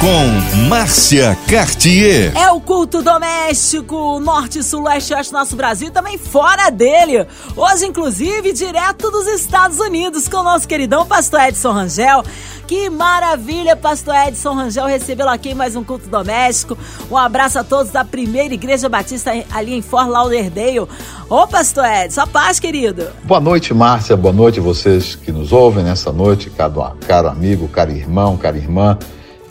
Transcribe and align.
Com 0.00 0.66
Márcia 0.68 1.36
Cartier. 1.48 2.30
É 2.36 2.50
o 2.52 2.60
culto 2.60 3.00
doméstico, 3.02 4.20
norte, 4.20 4.62
sul, 4.62 4.82
leste, 4.82 5.14
oeste, 5.14 5.32
nosso 5.32 5.56
Brasil 5.56 5.88
e 5.88 5.90
também 5.90 6.18
fora 6.18 6.68
dele. 6.70 7.26
Hoje, 7.56 7.86
inclusive, 7.86 8.52
direto 8.52 9.10
dos 9.10 9.26
Estados 9.26 9.78
Unidos, 9.78 10.28
com 10.28 10.36
o 10.36 10.42
nosso 10.42 10.68
queridão 10.68 11.06
pastor 11.06 11.40
Edson 11.40 11.72
Rangel. 11.72 12.22
Que 12.66 12.90
maravilha, 12.90 13.74
pastor 13.74 14.14
Edson 14.28 14.52
Rangel, 14.52 14.84
recebê-lo 14.84 15.30
aqui 15.30 15.50
em 15.50 15.54
mais 15.54 15.74
um 15.74 15.82
culto 15.82 16.08
doméstico. 16.08 16.76
Um 17.10 17.16
abraço 17.16 17.58
a 17.58 17.64
todos 17.64 17.90
da 17.90 18.04
primeira 18.04 18.52
igreja 18.52 18.90
batista 18.90 19.32
ali 19.50 19.72
em 19.72 19.80
Fort 19.80 20.08
Lauderdale. 20.08 20.86
Ô, 21.28 21.46
pastor 21.46 21.86
Edson, 21.86 22.20
a 22.20 22.26
paz, 22.26 22.60
querido. 22.60 23.08
Boa 23.24 23.40
noite, 23.40 23.72
Márcia. 23.72 24.14
Boa 24.14 24.34
noite 24.34 24.60
vocês 24.60 25.14
que 25.14 25.32
nos 25.32 25.52
ouvem 25.52 25.82
nessa 25.82 26.12
noite, 26.12 26.50
caro, 26.50 26.92
caro 27.06 27.28
amigo, 27.28 27.66
caro 27.66 27.92
irmão, 27.92 28.36
cara 28.36 28.58
irmã 28.58 28.98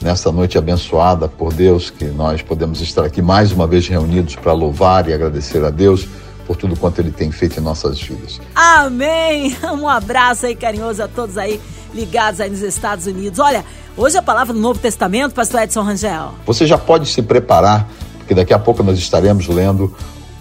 nessa 0.05 0.31
noite 0.31 0.55
abençoada 0.55 1.27
por 1.27 1.51
Deus, 1.51 1.89
que 1.89 2.05
nós 2.05 2.39
podemos 2.39 2.79
estar 2.79 3.03
aqui 3.03 3.23
mais 3.23 3.51
uma 3.51 3.65
vez 3.65 3.87
reunidos 3.87 4.35
para 4.35 4.53
louvar 4.53 5.09
e 5.09 5.13
agradecer 5.13 5.65
a 5.65 5.71
Deus 5.71 6.07
por 6.45 6.55
tudo 6.55 6.77
quanto 6.77 6.99
Ele 6.99 7.09
tem 7.09 7.31
feito 7.31 7.59
em 7.59 7.63
nossas 7.63 7.99
vidas. 7.99 8.39
Amém! 8.53 9.57
Um 9.65 9.89
abraço 9.89 10.45
aí 10.45 10.55
carinhoso 10.55 11.01
a 11.01 11.07
todos 11.07 11.39
aí 11.39 11.59
ligados 11.91 12.39
aí 12.39 12.51
nos 12.51 12.61
Estados 12.61 13.07
Unidos. 13.07 13.39
Olha, 13.39 13.65
hoje 13.97 14.15
a 14.15 14.21
palavra 14.21 14.53
do 14.53 14.59
Novo 14.59 14.79
Testamento, 14.79 15.33
pastor 15.33 15.63
Edson 15.63 15.81
Rangel. 15.81 16.35
Você 16.45 16.67
já 16.67 16.77
pode 16.77 17.09
se 17.09 17.23
preparar, 17.23 17.89
porque 18.19 18.35
daqui 18.35 18.53
a 18.53 18.59
pouco 18.59 18.83
nós 18.83 18.99
estaremos 18.99 19.47
lendo 19.47 19.91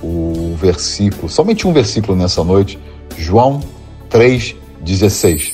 o 0.02 0.54
versículo, 0.60 1.26
somente 1.30 1.66
um 1.66 1.72
versículo 1.72 2.18
nessa 2.18 2.44
noite, 2.44 2.78
João 3.16 3.60
3,16. 4.10 5.52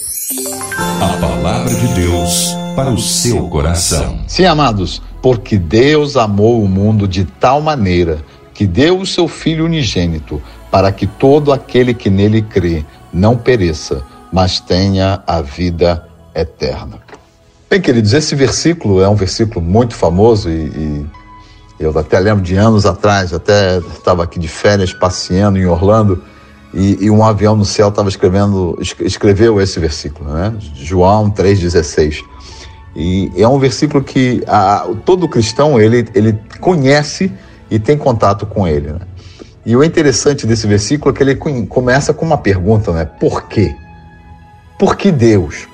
A 1.00 1.16
palavra 1.20 1.72
de 1.72 1.86
Deus 1.94 2.59
para 2.74 2.90
o 2.90 2.98
seu 2.98 3.48
coração. 3.48 4.20
Sim, 4.26 4.44
amados, 4.44 5.02
porque 5.22 5.58
Deus 5.58 6.16
amou 6.16 6.62
o 6.62 6.68
mundo 6.68 7.06
de 7.06 7.24
tal 7.24 7.60
maneira 7.60 8.18
que 8.54 8.66
deu 8.66 9.00
o 9.00 9.06
seu 9.06 9.26
Filho 9.26 9.64
unigênito 9.64 10.40
para 10.70 10.92
que 10.92 11.06
todo 11.06 11.52
aquele 11.52 11.94
que 11.94 12.10
nele 12.10 12.42
crê 12.42 12.84
não 13.12 13.36
pereça, 13.36 14.02
mas 14.32 14.60
tenha 14.60 15.22
a 15.26 15.40
vida 15.40 16.06
eterna. 16.34 16.98
Bem, 17.68 17.80
queridos, 17.80 18.12
esse 18.12 18.34
versículo 18.34 19.00
é 19.00 19.08
um 19.08 19.14
versículo 19.14 19.64
muito 19.64 19.94
famoso 19.94 20.50
e, 20.50 20.52
e 20.52 21.06
eu 21.78 21.96
até 21.98 22.18
lembro 22.18 22.42
de 22.42 22.56
anos 22.56 22.84
atrás, 22.84 23.32
até 23.32 23.78
estava 23.78 24.24
aqui 24.24 24.38
de 24.38 24.48
férias 24.48 24.92
passeando 24.92 25.58
em 25.58 25.66
Orlando 25.66 26.22
e, 26.72 27.04
e 27.04 27.10
um 27.10 27.24
avião 27.24 27.56
no 27.56 27.64
céu 27.64 27.88
estava 27.88 28.08
escrevendo, 28.08 28.78
escreveu 29.00 29.60
esse 29.60 29.80
versículo, 29.80 30.32
né? 30.32 30.54
João 30.74 31.30
3,16. 31.30 32.22
E 32.94 33.30
é 33.36 33.46
um 33.46 33.58
versículo 33.58 34.02
que 34.02 34.42
a, 34.46 34.86
todo 35.04 35.28
cristão 35.28 35.80
ele, 35.80 36.06
ele 36.14 36.38
conhece 36.60 37.32
e 37.70 37.78
tem 37.78 37.96
contato 37.96 38.46
com 38.46 38.66
ele. 38.66 38.92
Né? 38.92 39.00
E 39.64 39.76
o 39.76 39.84
interessante 39.84 40.46
desse 40.46 40.66
versículo 40.66 41.14
é 41.14 41.16
que 41.16 41.22
ele 41.22 41.66
começa 41.66 42.14
com 42.14 42.24
uma 42.24 42.38
pergunta, 42.38 42.92
né? 42.92 43.04
Por 43.04 43.46
quê? 43.46 43.74
Por 44.78 44.96
que 44.96 45.12
Deus? 45.12 45.68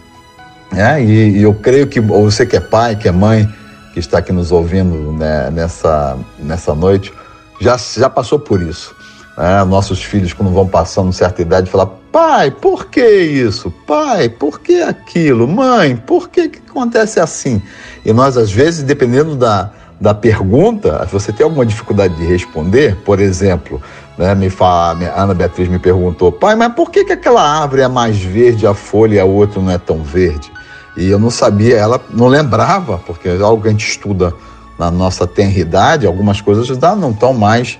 É, 0.74 1.00
e, 1.00 1.38
e, 1.38 1.42
eu 1.42 1.54
creio 1.54 1.86
que 1.86 2.00
você 2.00 2.44
que 2.44 2.56
é 2.56 2.60
pai, 2.60 2.96
que 2.96 3.06
é 3.06 3.12
mãe, 3.12 3.48
que 3.94 4.00
está 4.00 4.18
aqui 4.18 4.32
nos 4.32 4.50
ouvindo 4.50 5.12
né, 5.12 5.48
nessa, 5.50 6.18
nessa 6.40 6.74
noite, 6.74 7.12
já, 7.60 7.76
já 7.76 8.10
passou 8.10 8.38
por 8.38 8.60
isso. 8.60 8.95
Né? 9.36 9.64
Nossos 9.64 10.02
filhos, 10.02 10.32
quando 10.32 10.52
vão 10.52 10.66
passando 10.66 11.12
certa 11.12 11.42
idade, 11.42 11.70
falam: 11.70 11.92
pai, 12.10 12.50
por 12.50 12.86
que 12.86 13.06
isso? 13.06 13.70
Pai, 13.86 14.28
por 14.28 14.60
que 14.60 14.82
aquilo? 14.82 15.46
Mãe, 15.46 15.96
por 15.96 16.28
que, 16.28 16.48
que 16.48 16.58
acontece 16.68 17.20
assim? 17.20 17.60
E 18.04 18.12
nós, 18.12 18.36
às 18.36 18.50
vezes, 18.50 18.82
dependendo 18.82 19.36
da, 19.36 19.70
da 20.00 20.14
pergunta, 20.14 21.06
você 21.10 21.32
tem 21.32 21.44
alguma 21.44 21.66
dificuldade 21.66 22.14
de 22.14 22.24
responder, 22.24 22.96
por 22.96 23.20
exemplo, 23.20 23.80
né, 24.16 24.34
me 24.34 24.48
fala, 24.48 24.98
a 25.08 25.22
Ana 25.22 25.34
Beatriz 25.34 25.68
me 25.68 25.78
perguntou, 25.78 26.32
pai, 26.32 26.54
mas 26.54 26.72
por 26.74 26.90
que, 26.90 27.04
que 27.04 27.12
aquela 27.12 27.42
árvore 27.42 27.82
é 27.82 27.88
mais 27.88 28.18
verde 28.18 28.66
a 28.66 28.74
folha 28.74 29.16
e 29.16 29.20
a 29.20 29.24
outra 29.24 29.60
não 29.60 29.70
é 29.70 29.78
tão 29.78 30.02
verde? 30.02 30.50
E 30.96 31.10
eu 31.10 31.18
não 31.18 31.30
sabia, 31.30 31.76
ela 31.76 32.00
não 32.10 32.26
lembrava, 32.26 32.98
porque 32.98 33.28
é 33.28 33.38
algo 33.42 33.62
que 33.62 33.68
a 33.68 33.70
gente 33.70 33.86
estuda 33.86 34.32
na 34.78 34.90
nossa 34.90 35.26
tenridade, 35.26 36.06
algumas 36.06 36.40
coisas 36.40 36.66
já 36.66 36.96
não 36.96 37.10
estão 37.10 37.34
mais 37.34 37.78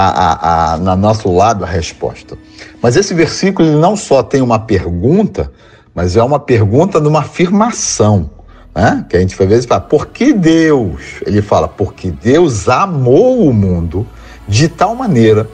a, 0.00 0.04
a, 0.06 0.74
a, 0.74 0.78
na 0.78 0.94
nosso 0.94 1.28
lado 1.34 1.64
a 1.64 1.66
resposta. 1.66 2.38
Mas 2.80 2.94
esse 2.94 3.12
versículo 3.12 3.80
não 3.80 3.96
só 3.96 4.22
tem 4.22 4.40
uma 4.40 4.60
pergunta, 4.60 5.50
mas 5.92 6.16
é 6.16 6.22
uma 6.22 6.38
pergunta 6.38 7.00
de 7.00 7.08
uma 7.08 7.18
afirmação. 7.18 8.30
Né? 8.72 9.04
Que 9.10 9.16
a 9.16 9.20
gente 9.20 9.34
às 9.42 9.48
vezes 9.48 9.66
fala, 9.66 9.80
por 9.80 10.06
que 10.06 10.32
Deus? 10.32 11.20
Ele 11.26 11.42
fala, 11.42 11.66
porque 11.66 12.12
Deus 12.12 12.68
amou 12.68 13.48
o 13.48 13.52
mundo 13.52 14.06
de 14.46 14.68
tal 14.68 14.94
maneira 14.94 15.50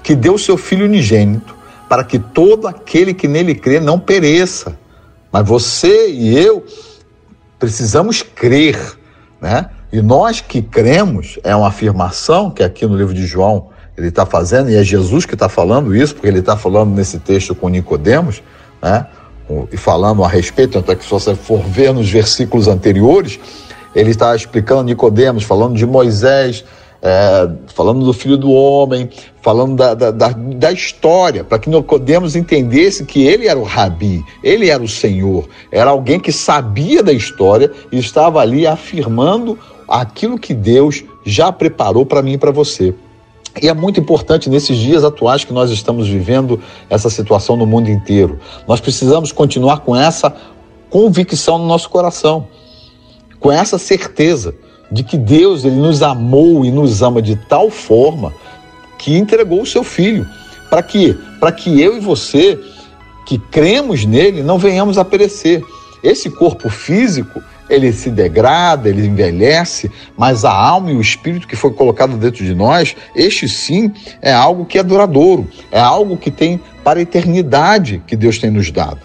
que 0.00 0.14
deu 0.14 0.38
seu 0.38 0.56
Filho 0.56 0.84
unigênito 0.84 1.56
para 1.88 2.04
que 2.04 2.20
todo 2.20 2.68
aquele 2.68 3.12
que 3.12 3.26
nele 3.26 3.52
crê 3.52 3.80
não 3.80 3.98
pereça. 3.98 4.78
Mas 5.32 5.44
você 5.44 6.08
e 6.08 6.38
eu 6.38 6.64
precisamos 7.58 8.22
crer, 8.22 8.78
né? 9.40 9.70
E 9.90 10.00
nós 10.00 10.40
que 10.40 10.62
cremos, 10.62 11.40
é 11.42 11.56
uma 11.56 11.68
afirmação 11.68 12.48
que 12.48 12.62
aqui 12.62 12.86
no 12.86 12.96
livro 12.96 13.12
de 13.12 13.26
João 13.26 13.70
ele 13.98 14.08
está 14.08 14.24
fazendo, 14.24 14.70
e 14.70 14.76
é 14.76 14.84
Jesus 14.84 15.26
que 15.26 15.34
está 15.34 15.48
falando 15.48 15.94
isso, 15.94 16.14
porque 16.14 16.28
ele 16.28 16.38
está 16.38 16.56
falando 16.56 16.94
nesse 16.94 17.18
texto 17.18 17.52
com 17.52 17.68
Nicodemos, 17.68 18.40
né? 18.80 19.06
E 19.72 19.76
falando 19.76 20.22
a 20.22 20.28
respeito, 20.28 20.74
tanto 20.74 20.92
é 20.92 20.94
que 20.94 21.02
se 21.02 21.10
você 21.10 21.34
for 21.34 21.60
ver 21.64 21.92
nos 21.92 22.08
versículos 22.08 22.68
anteriores, 22.68 23.40
ele 23.94 24.10
está 24.10 24.36
explicando 24.36 24.84
Nicodemos, 24.84 25.42
falando 25.42 25.74
de 25.74 25.84
Moisés, 25.84 26.64
é, 27.02 27.50
falando 27.74 28.04
do 28.04 28.12
filho 28.12 28.36
do 28.36 28.52
homem, 28.52 29.10
falando 29.42 29.74
da, 29.74 29.94
da, 29.94 30.10
da, 30.12 30.28
da 30.28 30.70
história, 30.70 31.42
para 31.42 31.58
que 31.58 31.68
Nicodemos 31.68 32.36
entendesse 32.36 33.04
que 33.04 33.26
ele 33.26 33.48
era 33.48 33.58
o 33.58 33.64
rabi, 33.64 34.22
ele 34.44 34.68
era 34.68 34.82
o 34.82 34.88
Senhor, 34.88 35.48
era 35.72 35.90
alguém 35.90 36.20
que 36.20 36.30
sabia 36.30 37.02
da 37.02 37.12
história 37.12 37.72
e 37.90 37.98
estava 37.98 38.40
ali 38.40 38.64
afirmando 38.64 39.58
aquilo 39.88 40.38
que 40.38 40.54
Deus 40.54 41.02
já 41.24 41.50
preparou 41.50 42.06
para 42.06 42.22
mim 42.22 42.34
e 42.34 42.38
para 42.38 42.52
você. 42.52 42.94
E 43.60 43.68
é 43.68 43.74
muito 43.74 43.98
importante 43.98 44.48
nesses 44.48 44.76
dias 44.76 45.04
atuais 45.04 45.44
que 45.44 45.52
nós 45.52 45.70
estamos 45.70 46.08
vivendo 46.08 46.60
essa 46.88 47.10
situação 47.10 47.56
no 47.56 47.66
mundo 47.66 47.90
inteiro. 47.90 48.38
Nós 48.66 48.80
precisamos 48.80 49.32
continuar 49.32 49.80
com 49.80 49.96
essa 49.96 50.34
convicção 50.90 51.58
no 51.58 51.66
nosso 51.66 51.88
coração, 51.90 52.46
com 53.40 53.50
essa 53.50 53.78
certeza 53.78 54.54
de 54.90 55.02
que 55.02 55.16
Deus 55.16 55.64
ele 55.64 55.76
nos 55.76 56.02
amou 56.02 56.64
e 56.64 56.70
nos 56.70 57.02
ama 57.02 57.20
de 57.20 57.36
tal 57.36 57.70
forma 57.70 58.32
que 58.98 59.16
entregou 59.16 59.62
o 59.62 59.66
seu 59.66 59.84
filho. 59.84 60.26
Para 60.70 60.82
quê? 60.82 61.16
Para 61.38 61.52
que 61.52 61.80
eu 61.80 61.96
e 61.96 62.00
você 62.00 62.58
que 63.26 63.38
cremos 63.38 64.04
nele 64.04 64.42
não 64.42 64.58
venhamos 64.58 64.98
a 64.98 65.04
perecer. 65.04 65.62
Esse 66.02 66.30
corpo 66.30 66.70
físico, 66.70 67.42
ele 67.68 67.92
se 67.92 68.10
degrada, 68.10 68.88
ele 68.88 69.06
envelhece, 69.06 69.90
mas 70.16 70.44
a 70.44 70.52
alma 70.52 70.90
e 70.90 70.96
o 70.96 71.00
espírito 71.00 71.46
que 71.46 71.56
foi 71.56 71.72
colocado 71.72 72.16
dentro 72.16 72.44
de 72.44 72.54
nós, 72.54 72.96
este 73.14 73.48
sim 73.48 73.92
é 74.22 74.32
algo 74.32 74.64
que 74.64 74.78
é 74.78 74.82
duradouro, 74.82 75.46
é 75.70 75.80
algo 75.80 76.16
que 76.16 76.30
tem 76.30 76.60
para 76.82 76.98
a 76.98 77.02
eternidade 77.02 78.02
que 78.06 78.16
Deus 78.16 78.38
tem 78.38 78.50
nos 78.50 78.70
dado. 78.70 79.00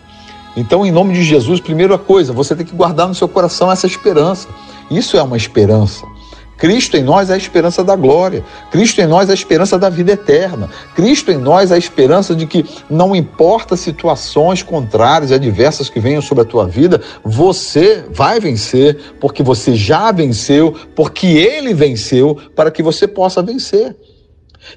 Então, 0.55 0.85
em 0.85 0.91
nome 0.91 1.13
de 1.13 1.23
Jesus, 1.23 1.59
primeira 1.59 1.97
coisa, 1.97 2.31
você 2.31 2.55
tem 2.55 2.65
que 2.65 2.75
guardar 2.75 3.07
no 3.07 3.15
seu 3.15 3.27
coração 3.27 3.71
essa 3.71 3.87
esperança. 3.87 4.47
Isso 4.89 5.17
é 5.17 5.23
uma 5.23 5.35
esperança. 5.35 6.05
Cristo 6.57 6.95
em 6.95 7.03
nós 7.03 7.29
é 7.29 7.33
a 7.33 7.37
esperança 7.37 7.83
da 7.83 7.95
glória. 7.95 8.43
Cristo 8.71 9.01
em 9.01 9.07
nós 9.07 9.29
é 9.29 9.31
a 9.31 9.35
esperança 9.35 9.77
da 9.77 9.89
vida 9.89 10.11
eterna. 10.11 10.69
Cristo 10.95 11.31
em 11.31 11.37
nós 11.37 11.71
é 11.71 11.75
a 11.75 11.77
esperança 11.77 12.35
de 12.35 12.45
que 12.45 12.65
não 12.89 13.15
importa 13.15 13.75
situações 13.75 14.63
contrárias 14.63 15.31
e 15.31 15.33
adversas 15.33 15.89
que 15.89 15.99
venham 15.99 16.21
sobre 16.21 16.43
a 16.43 16.47
tua 16.47 16.65
vida, 16.65 17.01
você 17.23 18.05
vai 18.11 18.39
vencer, 18.39 19.15
porque 19.19 19.43
você 19.43 19.75
já 19.75 20.11
venceu, 20.11 20.73
porque 20.95 21.27
ele 21.27 21.73
venceu, 21.73 22.37
para 22.55 22.71
que 22.71 22.83
você 22.83 23.07
possa 23.07 23.41
vencer. 23.41 23.95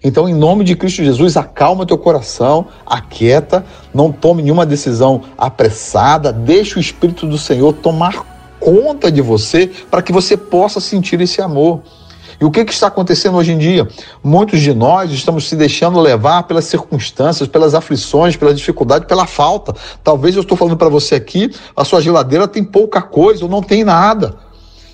Então, 0.03 0.29
em 0.29 0.35
nome 0.35 0.65
de 0.65 0.75
Cristo 0.75 1.05
Jesus, 1.05 1.37
acalma 1.37 1.87
teu 1.87 1.97
coração, 1.97 2.67
aquieta, 2.85 3.65
não 3.95 4.11
tome 4.11 4.43
nenhuma 4.43 4.67
decisão 4.67 5.23
apressada, 5.39 6.33
deixa 6.33 6.79
o 6.79 6.81
Espírito 6.81 7.27
do 7.27 7.39
Senhor 7.39 7.73
tomar 7.73 8.36
conta 8.67 9.13
de 9.13 9.23
você 9.23 9.71
para 9.89 10.03
que 10.03 10.13
você 10.13 10.37
possa 10.37 10.81
sentir 10.81 11.21
esse 11.21 11.41
amor. 11.41 11.83
E 12.41 12.45
o 12.45 12.51
que, 12.51 12.65
que, 12.65 12.73
está 12.73 12.89
acontecendo 12.89 13.37
hoje 13.37 13.53
em 13.53 13.59
dia? 13.59 13.89
Muitos 14.25 14.61
de 14.61 14.75
nós 14.75 15.13
estamos 15.13 15.49
se 15.49 15.55
deixando 15.55 16.01
levar 16.01 16.43
pelas 16.43 16.65
circunstâncias, 16.65 17.49
pelas 17.49 17.75
aflições, 17.77 18.37
pela 18.37 18.53
dificuldade, 18.53 19.07
pela 19.07 19.25
falta. 19.25 19.73
Talvez 20.03 20.35
eu 20.35 20.43
estou 20.43 20.59
falando 20.59 20.77
para 20.77 20.89
você 20.89 21.15
aqui, 21.15 21.55
a 21.77 21.85
sua 21.85 22.03
geladeira 22.03 22.49
tem 22.49 22.65
pouca 22.65 23.01
coisa 23.01 23.45
ou 23.45 23.51
não 23.51 23.63
tem 23.63 23.85
nada. 23.85 24.35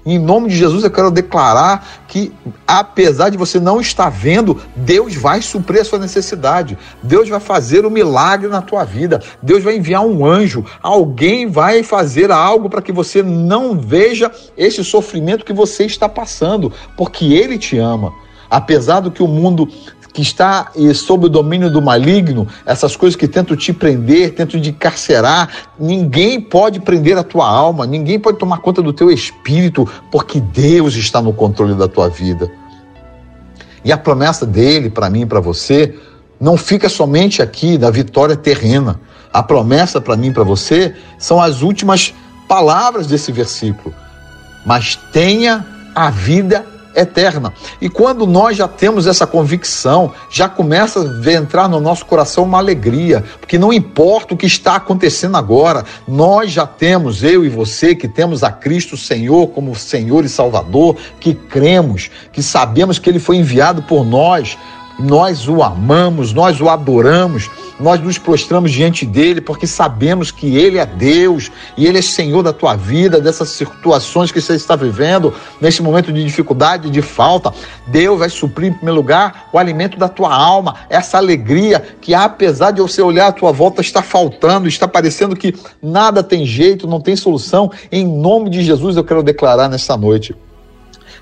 Em 0.04 0.18
nome 0.18 0.48
de 0.48 0.56
Jesus, 0.56 0.82
eu 0.82 0.90
quero 0.90 1.12
declarar 1.12 2.02
que, 2.08 2.32
apesar 2.66 3.30
de 3.30 3.38
você 3.38 3.60
não 3.60 3.80
estar 3.80 4.10
vendo, 4.10 4.60
Deus 4.74 5.14
vai 5.14 5.40
suprir 5.40 5.80
a 5.80 5.84
sua 5.84 5.98
necessidade. 5.98 6.76
Deus 7.00 7.28
vai 7.28 7.38
fazer 7.38 7.84
o 7.84 7.88
um 7.88 7.90
milagre 7.90 8.48
na 8.48 8.60
tua 8.60 8.84
vida. 8.84 9.22
Deus 9.40 9.62
vai 9.62 9.76
enviar 9.76 10.04
um 10.04 10.26
anjo. 10.26 10.64
Alguém 10.82 11.46
vai 11.46 11.84
fazer 11.84 12.32
algo 12.32 12.68
para 12.68 12.82
que 12.82 12.90
você 12.90 13.22
não 13.22 13.78
veja 13.78 14.30
esse 14.56 14.82
sofrimento 14.82 15.44
que 15.44 15.52
você 15.52 15.84
está 15.84 16.08
passando, 16.08 16.72
porque 16.96 17.26
Ele 17.26 17.56
te 17.56 17.78
ama. 17.78 18.12
Apesar 18.50 19.00
do 19.00 19.10
que 19.10 19.22
o 19.22 19.28
mundo 19.28 19.68
que 20.12 20.20
está 20.20 20.70
sob 20.94 21.26
o 21.26 21.28
domínio 21.28 21.70
do 21.70 21.80
maligno, 21.80 22.46
essas 22.66 22.94
coisas 22.94 23.16
que 23.16 23.26
tentam 23.26 23.56
te 23.56 23.72
prender, 23.72 24.34
tentam 24.34 24.60
te 24.60 24.68
encarcerar, 24.68 25.48
ninguém 25.78 26.40
pode 26.40 26.80
prender 26.80 27.16
a 27.16 27.22
tua 27.22 27.48
alma, 27.48 27.86
ninguém 27.86 28.18
pode 28.18 28.38
tomar 28.38 28.58
conta 28.58 28.82
do 28.82 28.92
teu 28.92 29.10
espírito, 29.10 29.88
porque 30.10 30.38
Deus 30.38 30.94
está 30.94 31.22
no 31.22 31.32
controle 31.32 31.74
da 31.74 31.88
tua 31.88 32.08
vida. 32.08 32.50
E 33.84 33.90
a 33.90 33.96
promessa 33.96 34.46
dele 34.46 34.90
para 34.90 35.08
mim 35.08 35.22
e 35.22 35.26
para 35.26 35.40
você 35.40 35.98
não 36.40 36.56
fica 36.56 36.88
somente 36.88 37.40
aqui 37.40 37.78
da 37.78 37.90
vitória 37.90 38.36
terrena. 38.36 39.00
A 39.32 39.42
promessa 39.42 40.00
para 40.00 40.16
mim 40.16 40.28
e 40.28 40.32
para 40.32 40.44
você 40.44 40.94
são 41.18 41.40
as 41.40 41.62
últimas 41.62 42.14
palavras 42.46 43.06
desse 43.06 43.32
versículo. 43.32 43.94
Mas 44.66 44.96
tenha 45.12 45.66
a 45.94 46.10
vida 46.10 46.66
eterna. 46.94 47.52
E 47.80 47.88
quando 47.88 48.26
nós 48.26 48.56
já 48.56 48.68
temos 48.68 49.06
essa 49.06 49.26
convicção, 49.26 50.12
já 50.30 50.48
começa 50.48 51.00
a 51.00 51.32
entrar 51.32 51.68
no 51.68 51.80
nosso 51.80 52.04
coração 52.06 52.44
uma 52.44 52.58
alegria, 52.58 53.24
porque 53.40 53.58
não 53.58 53.72
importa 53.72 54.34
o 54.34 54.36
que 54.36 54.46
está 54.46 54.76
acontecendo 54.76 55.36
agora, 55.36 55.84
nós 56.06 56.50
já 56.50 56.66
temos, 56.66 57.22
eu 57.22 57.44
e 57.44 57.48
você, 57.48 57.94
que 57.94 58.08
temos 58.08 58.42
a 58.42 58.50
Cristo 58.50 58.96
Senhor 58.96 59.48
como 59.48 59.74
Senhor 59.74 60.24
e 60.24 60.28
Salvador, 60.28 60.96
que 61.18 61.34
cremos, 61.34 62.10
que 62.32 62.42
sabemos 62.42 62.98
que 62.98 63.08
Ele 63.08 63.18
foi 63.18 63.36
enviado 63.36 63.82
por 63.82 64.04
nós 64.04 64.56
nós 64.98 65.48
o 65.48 65.62
amamos, 65.62 66.32
nós 66.32 66.60
o 66.60 66.68
adoramos, 66.68 67.50
nós 67.80 68.00
nos 68.00 68.18
prostramos 68.18 68.70
diante 68.70 69.04
dele 69.04 69.40
porque 69.40 69.66
sabemos 69.66 70.30
que 70.30 70.56
ele 70.56 70.78
é 70.78 70.86
Deus 70.86 71.50
e 71.76 71.86
ele 71.86 71.98
é 71.98 72.02
Senhor 72.02 72.42
da 72.42 72.52
tua 72.52 72.76
vida, 72.76 73.20
dessas 73.20 73.48
situações 73.50 74.30
que 74.30 74.40
você 74.40 74.54
está 74.54 74.76
vivendo, 74.76 75.34
nesse 75.60 75.82
momento 75.82 76.12
de 76.12 76.24
dificuldade, 76.24 76.90
de 76.90 77.02
falta. 77.02 77.52
Deus 77.86 78.18
vai 78.18 78.28
suprir, 78.28 78.70
em 78.70 78.74
primeiro 78.74 78.96
lugar, 78.96 79.48
o 79.52 79.58
alimento 79.58 79.98
da 79.98 80.08
tua 80.08 80.34
alma, 80.34 80.76
essa 80.88 81.18
alegria 81.18 81.82
que, 82.00 82.14
apesar 82.14 82.70
de 82.70 82.80
você 82.80 83.02
olhar 83.02 83.28
à 83.28 83.32
tua 83.32 83.52
volta, 83.52 83.80
está 83.80 84.02
faltando, 84.02 84.68
está 84.68 84.86
parecendo 84.86 85.34
que 85.34 85.54
nada 85.82 86.22
tem 86.22 86.46
jeito, 86.46 86.86
não 86.86 87.00
tem 87.00 87.16
solução. 87.16 87.70
Em 87.90 88.06
nome 88.06 88.50
de 88.50 88.62
Jesus, 88.62 88.96
eu 88.96 89.04
quero 89.04 89.22
declarar 89.22 89.68
nessa 89.68 89.96
noite 89.96 90.34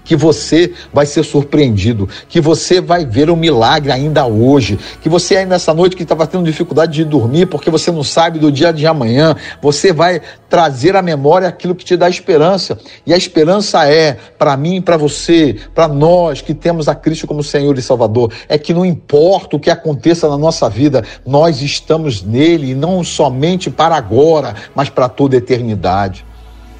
que 0.04 0.16
você 0.16 0.72
vai 0.92 1.06
ser 1.06 1.22
surpreendido, 1.24 2.08
que 2.28 2.40
você 2.40 2.80
vai 2.80 3.04
ver 3.04 3.30
um 3.30 3.36
milagre 3.36 3.92
ainda 3.92 4.26
hoje, 4.26 4.78
que 5.00 5.08
você 5.08 5.36
aí 5.36 5.46
nessa 5.46 5.72
noite 5.72 5.96
que 5.96 6.02
estava 6.02 6.26
tendo 6.26 6.44
dificuldade 6.44 6.92
de 6.92 7.04
dormir 7.04 7.46
porque 7.46 7.70
você 7.70 7.90
não 7.90 8.02
sabe 8.02 8.38
do 8.38 8.50
dia 8.50 8.72
de 8.72 8.86
amanhã, 8.86 9.36
você 9.60 9.92
vai 9.92 10.20
trazer 10.48 10.96
à 10.96 11.02
memória 11.02 11.48
aquilo 11.48 11.74
que 11.74 11.84
te 11.84 11.96
dá 11.96 12.08
esperança. 12.08 12.78
E 13.06 13.14
a 13.14 13.16
esperança 13.16 13.86
é, 13.88 14.16
para 14.38 14.56
mim, 14.56 14.82
para 14.82 14.96
você, 14.96 15.56
para 15.74 15.86
nós 15.86 16.40
que 16.40 16.54
temos 16.54 16.88
a 16.88 16.94
Cristo 16.94 17.26
como 17.26 17.42
Senhor 17.42 17.78
e 17.78 17.82
Salvador, 17.82 18.32
é 18.48 18.58
que 18.58 18.74
não 18.74 18.84
importa 18.84 19.56
o 19.56 19.60
que 19.60 19.70
aconteça 19.70 20.28
na 20.28 20.36
nossa 20.36 20.68
vida, 20.68 21.04
nós 21.24 21.62
estamos 21.62 22.22
nele, 22.22 22.70
e 22.70 22.74
não 22.74 23.04
somente 23.04 23.70
para 23.70 23.94
agora, 23.94 24.54
mas 24.74 24.88
para 24.88 25.08
toda 25.08 25.36
a 25.36 25.38
eternidade. 25.38 26.24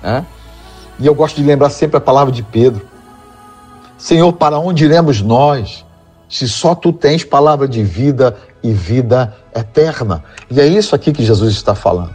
Né? 0.03 0.25
E 0.99 1.07
eu 1.07 1.15
gosto 1.15 1.37
de 1.37 1.45
lembrar 1.45 1.71
sempre 1.71 1.97
a 1.97 2.01
palavra 2.01 2.33
de 2.33 2.43
Pedro. 2.43 2.90
Senhor, 4.00 4.32
para 4.32 4.58
onde 4.58 4.87
iremos 4.87 5.20
nós, 5.20 5.85
se 6.26 6.49
só 6.49 6.75
tu 6.75 6.91
tens 6.91 7.23
palavra 7.23 7.69
de 7.69 7.82
vida 7.82 8.35
e 8.62 8.73
vida 8.73 9.37
eterna? 9.55 10.25
E 10.50 10.58
é 10.58 10.67
isso 10.67 10.94
aqui 10.94 11.12
que 11.12 11.23
Jesus 11.23 11.52
está 11.52 11.75
falando. 11.75 12.14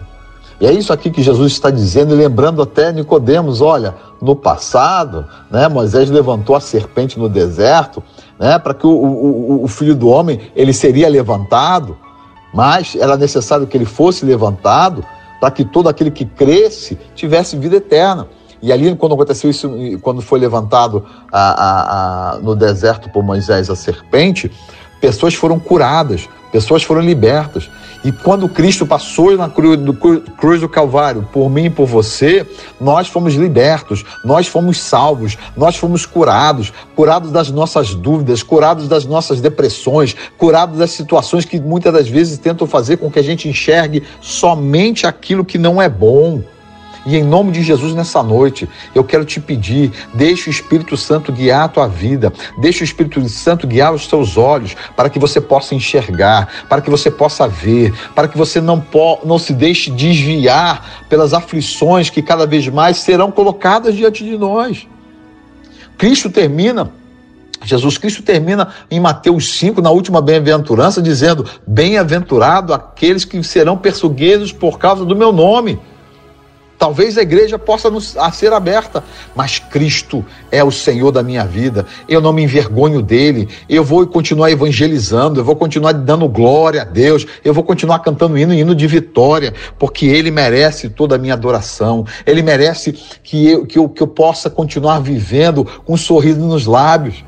E 0.60 0.66
é 0.66 0.72
isso 0.72 0.92
aqui 0.92 1.12
que 1.12 1.22
Jesus 1.22 1.52
está 1.52 1.70
dizendo, 1.70 2.16
e 2.16 2.18
lembrando 2.18 2.60
até 2.60 2.92
Nicodemos, 2.92 3.62
olha, 3.62 3.94
no 4.20 4.36
passado, 4.36 5.28
né, 5.52 5.68
Moisés 5.68 6.10
levantou 6.10 6.56
a 6.56 6.60
serpente 6.60 7.20
no 7.20 7.30
deserto, 7.30 8.02
né, 8.40 8.58
para 8.58 8.74
que 8.74 8.88
o, 8.88 8.90
o, 8.90 9.64
o 9.64 9.68
filho 9.68 9.94
do 9.94 10.08
homem 10.08 10.40
ele 10.56 10.74
seria 10.74 11.08
levantado, 11.08 11.96
mas 12.52 12.96
era 12.96 13.16
necessário 13.16 13.68
que 13.68 13.78
ele 13.78 13.86
fosse 13.86 14.26
levantado 14.26 15.06
para 15.40 15.52
que 15.52 15.64
todo 15.64 15.88
aquele 15.88 16.10
que 16.10 16.26
cresce 16.26 16.98
tivesse 17.14 17.56
vida 17.56 17.76
eterna. 17.76 18.28
E 18.66 18.74
ali, 18.74 18.96
quando 18.96 19.14
aconteceu 19.14 19.48
isso, 19.48 19.72
quando 20.02 20.24
foi 20.24 20.40
levantado 20.40 21.06
a, 21.32 21.40
a, 21.40 22.32
a, 22.32 22.40
no 22.40 22.56
deserto 22.56 23.12
por 23.12 23.24
Moisés 23.24 23.70
a 23.70 23.76
serpente, 23.76 24.52
pessoas 25.00 25.36
foram 25.36 25.60
curadas, 25.60 26.28
pessoas 26.52 26.82
foram 26.82 27.02
libertas. 27.02 27.70
E 28.04 28.12
quando 28.12 28.50
Cristo 28.50 28.84
passou 28.84 29.38
na 29.38 29.48
cruz 29.48 29.78
do, 29.78 29.94
cruz 29.94 30.62
do 30.62 30.68
Calvário 30.68 31.30
por 31.32 31.48
mim 31.48 31.66
e 31.66 31.70
por 31.70 31.86
você, 31.86 32.44
nós 32.82 33.08
fomos 33.08 33.36
libertos, 33.36 34.04
nós 34.24 34.48
fomos 34.48 34.80
salvos, 34.82 35.38
nós 35.56 35.76
fomos 35.76 36.08
curados, 36.08 36.74
curados 36.96 37.32
das 37.32 37.52
nossas 37.52 37.94
dúvidas, 37.94 38.42
curados 38.42 38.88
das 38.88 39.06
nossas 39.06 39.40
depressões, 39.42 40.16
curados 40.40 40.80
das 40.80 40.90
situações 40.90 41.46
que 41.46 41.60
muitas 41.60 41.94
das 41.94 42.10
vezes 42.10 42.40
tentam 42.40 42.66
fazer 42.66 42.98
com 42.98 43.12
que 43.12 43.20
a 43.20 43.24
gente 43.24 43.48
enxergue 43.48 44.02
somente 44.20 45.06
aquilo 45.06 45.46
que 45.46 45.60
não 45.60 45.80
é 45.80 45.88
bom. 45.88 46.42
E 47.06 47.16
em 47.16 47.24
nome 47.24 47.52
de 47.52 47.62
Jesus, 47.62 47.94
nessa 47.94 48.24
noite, 48.24 48.68
eu 48.94 49.04
quero 49.04 49.24
te 49.24 49.40
pedir: 49.40 49.92
deixe 50.14 50.50
o 50.50 50.52
Espírito 50.52 50.98
Santo 50.98 51.32
guiar 51.32 51.66
a 51.66 51.68
tua 51.68 51.88
vida, 51.88 52.34
deixe 52.60 52.84
o 52.84 52.86
Espírito 52.86 53.28
Santo 53.30 53.68
guiar 53.68 53.94
os 53.94 54.08
teus 54.08 54.38
olhos, 54.38 54.76
para 54.96 55.10
que 55.10 55.20
você 55.20 55.40
possa 55.40 55.76
enxergar, 55.76 56.66
para 56.68 56.82
que 56.82 56.90
você 56.90 57.12
possa 57.12 57.48
ver, 57.48 57.94
para 58.16 58.28
que 58.28 58.38
você 58.38 58.60
não, 58.60 58.84
não 59.24 59.38
se 59.38 59.54
deixe 59.54 59.92
desviar 59.92 61.06
pelas 61.08 61.34
aflições 61.34 62.10
que 62.10 62.22
cada 62.22 62.48
vez 62.48 62.68
mais 62.68 62.98
serão 62.98 63.32
colocadas 63.32 63.96
diante 63.96 64.24
de 64.24 64.38
nós. 64.38 64.88
Cristo 65.98 66.30
termina 66.30 66.92
Jesus 67.64 67.98
Cristo 67.98 68.22
termina 68.22 68.70
em 68.92 69.00
Mateus 69.00 69.58
5, 69.58 69.82
na 69.82 69.90
última 69.90 70.22
bem-aventurança, 70.22 71.02
dizendo: 71.02 71.46
Bem-aventurado 71.66 72.74
aqueles 72.74 73.26
que 73.26 73.42
serão 73.44 73.78
perseguidos 73.78 74.52
por 74.52 74.78
causa 74.78 75.04
do 75.04 75.16
meu 75.16 75.32
nome. 75.32 75.80
Talvez 76.78 77.18
a 77.18 77.22
igreja 77.22 77.58
possa 77.58 77.90
nos, 77.90 78.18
a 78.18 78.32
ser 78.32 78.52
aberta, 78.52 79.04
mas 79.34 79.60
Cristo 79.60 80.26
é 80.52 80.64
o 80.64 80.72
Senhor 80.72 81.12
da 81.12 81.24
minha 81.24 81.46
vida. 81.46 81.86
Eu 82.08 82.20
não 82.20 82.34
me 82.34 82.44
envergonho 82.44 83.02
dele. 83.02 83.48
Eu 83.70 83.84
vou 83.84 84.06
continuar 84.06 84.52
evangelizando, 84.52 85.40
eu 85.40 85.44
vou 85.44 85.56
continuar 85.56 85.94
dando 85.94 86.28
glória 86.28 86.82
a 86.82 86.86
Deus, 86.86 87.26
eu 87.44 87.54
vou 87.54 87.64
continuar 87.64 88.00
cantando 88.00 88.38
hino, 88.38 88.54
hino 88.54 88.76
de 88.76 88.88
vitória, 88.88 89.54
porque 89.80 90.06
ele 90.06 90.32
merece 90.32 90.90
toda 90.90 91.16
a 91.16 91.18
minha 91.18 91.34
adoração. 91.34 92.06
Ele 92.26 92.42
merece 92.42 92.92
que 92.92 93.50
eu, 93.50 93.66
que 93.66 93.80
eu, 93.80 93.88
que 93.88 94.04
eu 94.04 94.08
possa 94.08 94.50
continuar 94.50 95.00
vivendo 95.00 95.66
com 95.86 95.94
um 95.94 95.98
sorriso 95.98 96.40
nos 96.40 96.66
lábios 96.66 97.24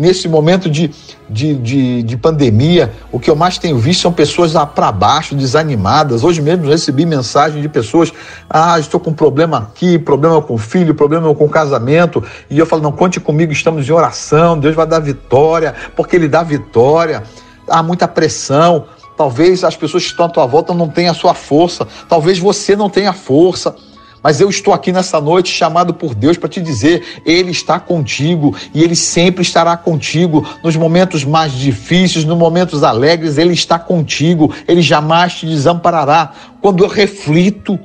nesse 0.00 0.26
momento 0.26 0.70
de, 0.70 0.90
de, 1.28 1.54
de, 1.54 2.02
de, 2.02 2.16
pandemia, 2.16 2.92
o 3.12 3.20
que 3.20 3.30
eu 3.30 3.36
mais 3.36 3.58
tenho 3.58 3.78
visto 3.78 4.00
são 4.00 4.12
pessoas 4.12 4.52
para 4.74 4.90
baixo, 4.90 5.34
desanimadas. 5.34 6.24
Hoje 6.24 6.40
mesmo 6.40 6.66
recebi 6.66 7.04
mensagem 7.04 7.60
de 7.60 7.68
pessoas: 7.68 8.12
ah, 8.48 8.78
estou 8.78 8.98
com 8.98 9.12
problema 9.12 9.58
aqui, 9.58 9.98
problema 9.98 10.40
com 10.40 10.56
filho, 10.56 10.94
problema 10.94 11.32
com 11.34 11.48
casamento. 11.48 12.24
E 12.48 12.58
eu 12.58 12.64
falo: 12.64 12.82
não, 12.82 12.92
conte 12.92 13.20
comigo, 13.20 13.52
estamos 13.52 13.86
em 13.86 13.92
oração, 13.92 14.58
Deus 14.58 14.74
vai 14.74 14.86
dar 14.86 15.00
vitória, 15.00 15.74
porque 15.94 16.16
Ele 16.16 16.28
dá 16.28 16.42
vitória. 16.42 17.22
Há 17.68 17.82
muita 17.82 18.08
pressão. 18.08 18.86
Talvez 19.16 19.62
as 19.64 19.76
pessoas 19.76 20.04
que 20.04 20.10
estão 20.10 20.24
à 20.24 20.28
tua 20.30 20.46
volta 20.46 20.72
não 20.72 20.88
tenham 20.88 21.10
a 21.10 21.14
sua 21.14 21.34
força, 21.34 21.86
talvez 22.08 22.38
você 22.38 22.74
não 22.74 22.88
tenha 22.88 23.12
força. 23.12 23.76
Mas 24.22 24.40
eu 24.40 24.50
estou 24.50 24.74
aqui 24.74 24.92
nessa 24.92 25.20
noite 25.20 25.50
chamado 25.50 25.94
por 25.94 26.14
Deus 26.14 26.36
para 26.36 26.48
te 26.48 26.60
dizer: 26.60 27.22
Ele 27.24 27.50
está 27.50 27.80
contigo 27.80 28.54
e 28.74 28.82
Ele 28.82 28.94
sempre 28.94 29.42
estará 29.42 29.76
contigo 29.76 30.46
nos 30.62 30.76
momentos 30.76 31.24
mais 31.24 31.52
difíceis, 31.52 32.24
nos 32.24 32.36
momentos 32.36 32.82
alegres. 32.82 33.38
Ele 33.38 33.54
está 33.54 33.78
contigo, 33.78 34.52
Ele 34.68 34.82
jamais 34.82 35.34
te 35.34 35.46
desamparará. 35.46 36.32
Quando 36.60 36.84
eu 36.84 36.88
reflito 36.88 37.78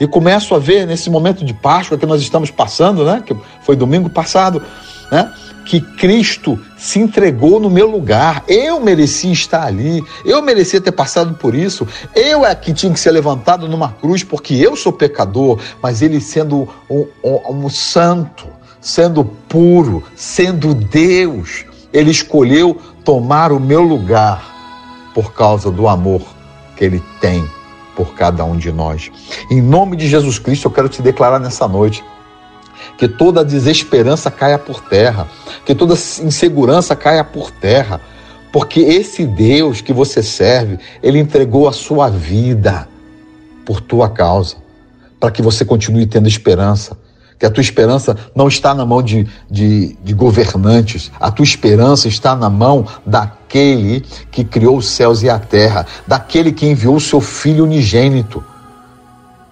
e 0.00 0.06
começo 0.06 0.54
a 0.54 0.58
ver 0.58 0.86
nesse 0.86 1.10
momento 1.10 1.44
de 1.44 1.52
Páscoa 1.52 1.98
que 1.98 2.06
nós 2.06 2.22
estamos 2.22 2.50
passando, 2.50 3.04
né? 3.04 3.22
Que 3.24 3.36
foi 3.62 3.76
domingo 3.76 4.08
passado, 4.08 4.62
né? 5.10 5.32
que 5.64 5.80
Cristo 5.80 6.58
se 6.76 6.98
entregou 6.98 7.60
no 7.60 7.70
meu 7.70 7.88
lugar. 7.88 8.42
Eu 8.48 8.80
merecia 8.80 9.32
estar 9.32 9.64
ali, 9.64 10.02
eu 10.24 10.42
merecia 10.42 10.80
ter 10.80 10.92
passado 10.92 11.34
por 11.34 11.54
isso. 11.54 11.86
Eu 12.14 12.44
é 12.44 12.54
que 12.54 12.72
tinha 12.72 12.92
que 12.92 12.98
ser 12.98 13.12
levantado 13.12 13.68
numa 13.68 13.92
cruz, 13.92 14.24
porque 14.24 14.54
eu 14.54 14.74
sou 14.74 14.92
pecador, 14.92 15.60
mas 15.82 16.02
ele 16.02 16.20
sendo 16.20 16.68
um, 16.90 17.06
um, 17.22 17.66
um 17.66 17.68
santo, 17.68 18.46
sendo 18.80 19.24
puro, 19.24 20.02
sendo 20.16 20.74
Deus, 20.74 21.64
ele 21.92 22.10
escolheu 22.10 22.76
tomar 23.04 23.52
o 23.52 23.60
meu 23.60 23.82
lugar 23.82 25.10
por 25.14 25.32
causa 25.32 25.70
do 25.70 25.86
amor 25.86 26.22
que 26.76 26.84
ele 26.84 27.02
tem 27.20 27.44
por 27.94 28.14
cada 28.14 28.44
um 28.44 28.56
de 28.56 28.72
nós. 28.72 29.10
Em 29.50 29.60
nome 29.60 29.96
de 29.96 30.08
Jesus 30.08 30.38
Cristo, 30.38 30.66
eu 30.66 30.70
quero 30.70 30.88
te 30.88 31.02
declarar 31.02 31.38
nessa 31.38 31.68
noite 31.68 32.02
que 33.00 33.08
toda 33.08 33.42
desesperança 33.42 34.30
caia 34.30 34.58
por 34.58 34.82
terra, 34.82 35.26
que 35.64 35.74
toda 35.74 35.94
insegurança 35.94 36.94
caia 36.94 37.24
por 37.24 37.50
terra, 37.50 37.98
porque 38.52 38.80
esse 38.80 39.26
Deus 39.26 39.80
que 39.80 39.90
você 39.90 40.22
serve, 40.22 40.78
ele 41.02 41.18
entregou 41.18 41.66
a 41.66 41.72
sua 41.72 42.10
vida 42.10 42.86
por 43.64 43.80
tua 43.80 44.06
causa, 44.10 44.56
para 45.18 45.30
que 45.30 45.40
você 45.40 45.64
continue 45.64 46.04
tendo 46.04 46.28
esperança. 46.28 46.94
Que 47.38 47.46
a 47.46 47.50
tua 47.50 47.62
esperança 47.62 48.14
não 48.34 48.48
está 48.48 48.74
na 48.74 48.84
mão 48.84 49.02
de, 49.02 49.26
de, 49.50 49.96
de 50.04 50.12
governantes, 50.12 51.10
a 51.18 51.30
tua 51.30 51.44
esperança 51.44 52.06
está 52.06 52.36
na 52.36 52.50
mão 52.50 52.86
daquele 53.06 54.04
que 54.30 54.44
criou 54.44 54.76
os 54.76 54.90
céus 54.90 55.22
e 55.22 55.30
a 55.30 55.38
terra, 55.38 55.86
daquele 56.06 56.52
que 56.52 56.66
enviou 56.66 56.96
o 56.96 57.00
seu 57.00 57.22
Filho 57.22 57.64
unigênito 57.64 58.44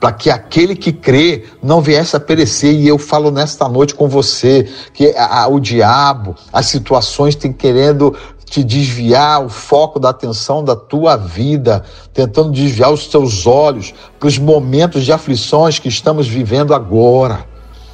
para 0.00 0.12
que 0.12 0.30
aquele 0.30 0.76
que 0.76 0.92
crê 0.92 1.44
não 1.62 1.80
viesse 1.80 2.16
a 2.16 2.20
perecer. 2.20 2.72
E 2.72 2.86
eu 2.86 2.98
falo 2.98 3.30
nesta 3.30 3.68
noite 3.68 3.94
com 3.94 4.08
você 4.08 4.68
que 4.92 5.08
a, 5.16 5.42
a, 5.42 5.48
o 5.48 5.58
diabo, 5.58 6.36
as 6.52 6.66
situações 6.66 7.34
têm 7.34 7.52
querendo 7.52 8.16
te 8.44 8.64
desviar 8.64 9.44
o 9.44 9.48
foco 9.48 10.00
da 10.00 10.08
atenção 10.08 10.64
da 10.64 10.74
tua 10.74 11.16
vida, 11.16 11.84
tentando 12.14 12.50
desviar 12.50 12.90
os 12.90 13.06
teus 13.06 13.46
olhos 13.46 13.92
para 14.18 14.26
os 14.26 14.38
momentos 14.38 15.04
de 15.04 15.12
aflições 15.12 15.78
que 15.78 15.88
estamos 15.88 16.26
vivendo 16.26 16.72
agora. 16.72 17.44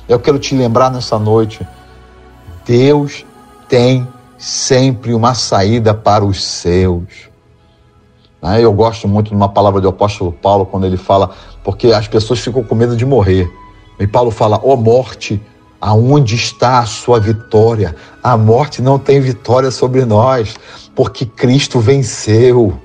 Eu 0.08 0.20
quero 0.20 0.38
te 0.38 0.54
lembrar 0.54 0.90
nessa 0.90 1.18
noite: 1.18 1.66
Deus 2.64 3.24
tem 3.68 4.06
sempre 4.38 5.14
uma 5.14 5.34
saída 5.34 5.92
para 5.94 6.24
os 6.24 6.44
seus. 6.44 7.33
Né? 8.44 8.60
Eu 8.60 8.72
gosto 8.74 9.08
muito 9.08 9.28
de 9.30 9.34
uma 9.34 9.48
palavra 9.48 9.80
do 9.80 9.88
apóstolo 9.88 10.30
Paulo 10.30 10.66
quando 10.66 10.84
ele 10.84 10.98
fala, 10.98 11.30
porque 11.64 11.88
as 11.88 12.06
pessoas 12.06 12.40
ficam 12.40 12.62
com 12.62 12.74
medo 12.74 12.94
de 12.94 13.06
morrer. 13.06 13.50
E 13.98 14.06
Paulo 14.06 14.30
fala: 14.30 14.60
Ó 14.62 14.74
oh, 14.74 14.76
morte, 14.76 15.40
aonde 15.80 16.34
está 16.34 16.80
a 16.80 16.86
sua 16.86 17.18
vitória? 17.18 17.96
A 18.22 18.36
morte 18.36 18.82
não 18.82 18.98
tem 18.98 19.18
vitória 19.18 19.70
sobre 19.70 20.04
nós, 20.04 20.56
porque 20.94 21.24
Cristo 21.24 21.80
venceu 21.80 22.78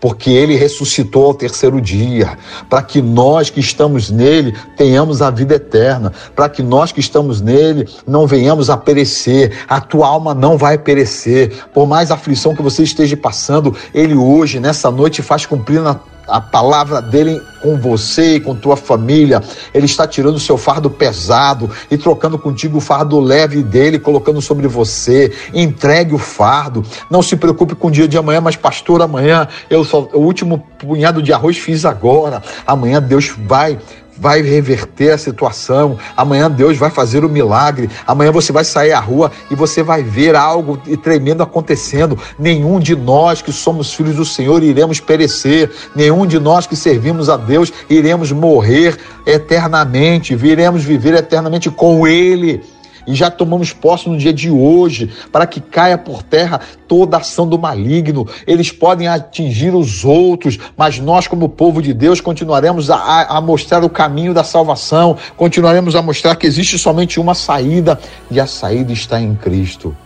porque 0.00 0.30
ele 0.30 0.56
ressuscitou 0.56 1.26
ao 1.26 1.34
terceiro 1.34 1.80
dia, 1.80 2.38
para 2.68 2.82
que 2.82 3.00
nós 3.00 3.50
que 3.50 3.60
estamos 3.60 4.10
nele 4.10 4.54
tenhamos 4.76 5.22
a 5.22 5.30
vida 5.30 5.54
eterna, 5.54 6.12
para 6.34 6.48
que 6.48 6.62
nós 6.62 6.92
que 6.92 7.00
estamos 7.00 7.40
nele 7.40 7.88
não 8.06 8.26
venhamos 8.26 8.68
a 8.70 8.76
perecer, 8.76 9.64
a 9.68 9.80
tua 9.80 10.06
alma 10.06 10.34
não 10.34 10.56
vai 10.58 10.76
perecer, 10.78 11.64
por 11.72 11.86
mais 11.86 12.10
aflição 12.10 12.54
que 12.54 12.62
você 12.62 12.82
esteja 12.82 13.16
passando, 13.16 13.74
ele 13.94 14.14
hoje, 14.14 14.60
nessa 14.60 14.90
noite, 14.90 15.22
faz 15.22 15.46
cumprir 15.46 15.80
na 15.80 15.98
a 16.26 16.40
palavra 16.40 17.00
dele 17.00 17.40
com 17.60 17.76
você 17.76 18.36
e 18.36 18.40
com 18.40 18.54
tua 18.54 18.76
família. 18.76 19.42
Ele 19.72 19.86
está 19.86 20.06
tirando 20.06 20.36
o 20.36 20.40
seu 20.40 20.56
fardo 20.56 20.90
pesado 20.90 21.70
e 21.90 21.96
trocando 21.96 22.38
contigo 22.38 22.78
o 22.78 22.80
fardo 22.80 23.18
leve 23.20 23.62
dele, 23.62 23.98
colocando 23.98 24.40
sobre 24.40 24.66
você. 24.66 25.32
Entregue 25.54 26.14
o 26.14 26.18
fardo. 26.18 26.84
Não 27.10 27.22
se 27.22 27.36
preocupe 27.36 27.74
com 27.74 27.88
o 27.88 27.90
dia 27.90 28.08
de 28.08 28.18
amanhã, 28.18 28.40
mas 28.40 28.56
pastor, 28.56 29.02
amanhã 29.02 29.48
eu 29.70 29.84
só 29.84 30.08
o 30.12 30.20
último 30.20 30.66
punhado 30.78 31.22
de 31.22 31.32
arroz 31.32 31.56
fiz 31.58 31.84
agora. 31.84 32.42
Amanhã 32.66 33.00
Deus 33.00 33.32
vai 33.36 33.78
vai 34.18 34.42
reverter 34.42 35.10
a 35.10 35.18
situação. 35.18 35.98
Amanhã 36.16 36.50
Deus 36.50 36.76
vai 36.76 36.90
fazer 36.90 37.24
o 37.24 37.28
milagre. 37.28 37.90
Amanhã 38.06 38.32
você 38.32 38.52
vai 38.52 38.64
sair 38.64 38.92
à 38.92 39.00
rua 39.00 39.30
e 39.50 39.54
você 39.54 39.82
vai 39.82 40.02
ver 40.02 40.34
algo 40.34 40.76
tremendo 41.02 41.42
acontecendo. 41.42 42.18
Nenhum 42.38 42.78
de 42.78 42.94
nós 42.94 43.42
que 43.42 43.52
somos 43.52 43.92
filhos 43.92 44.16
do 44.16 44.24
Senhor 44.24 44.62
iremos 44.62 45.00
perecer. 45.00 45.70
Nenhum 45.94 46.26
de 46.26 46.38
nós 46.38 46.66
que 46.66 46.76
servimos 46.76 47.28
a 47.28 47.36
Deus 47.36 47.72
iremos 47.88 48.32
morrer 48.32 48.98
eternamente. 49.26 50.34
Viremos 50.34 50.84
viver 50.84 51.14
eternamente 51.14 51.70
com 51.70 52.06
Ele 52.06 52.62
e 53.06 53.14
já 53.14 53.30
tomamos 53.30 53.72
posse 53.72 54.08
no 54.08 54.18
dia 54.18 54.32
de 54.32 54.50
hoje, 54.50 55.10
para 55.30 55.46
que 55.46 55.60
caia 55.60 55.96
por 55.96 56.22
terra 56.22 56.60
toda 56.88 57.16
ação 57.18 57.46
do 57.48 57.58
maligno. 57.58 58.26
Eles 58.46 58.72
podem 58.72 59.06
atingir 59.06 59.74
os 59.74 60.04
outros, 60.04 60.58
mas 60.76 60.98
nós, 60.98 61.28
como 61.28 61.48
povo 61.48 61.80
de 61.80 61.92
Deus, 61.92 62.20
continuaremos 62.20 62.90
a, 62.90 63.22
a 63.22 63.40
mostrar 63.40 63.84
o 63.84 63.90
caminho 63.90 64.34
da 64.34 64.42
salvação, 64.42 65.16
continuaremos 65.36 65.94
a 65.94 66.02
mostrar 66.02 66.36
que 66.36 66.46
existe 66.46 66.78
somente 66.78 67.20
uma 67.20 67.34
saída, 67.34 67.98
e 68.30 68.40
a 68.40 68.46
saída 68.46 68.92
está 68.92 69.20
em 69.20 69.34
Cristo. 69.34 69.96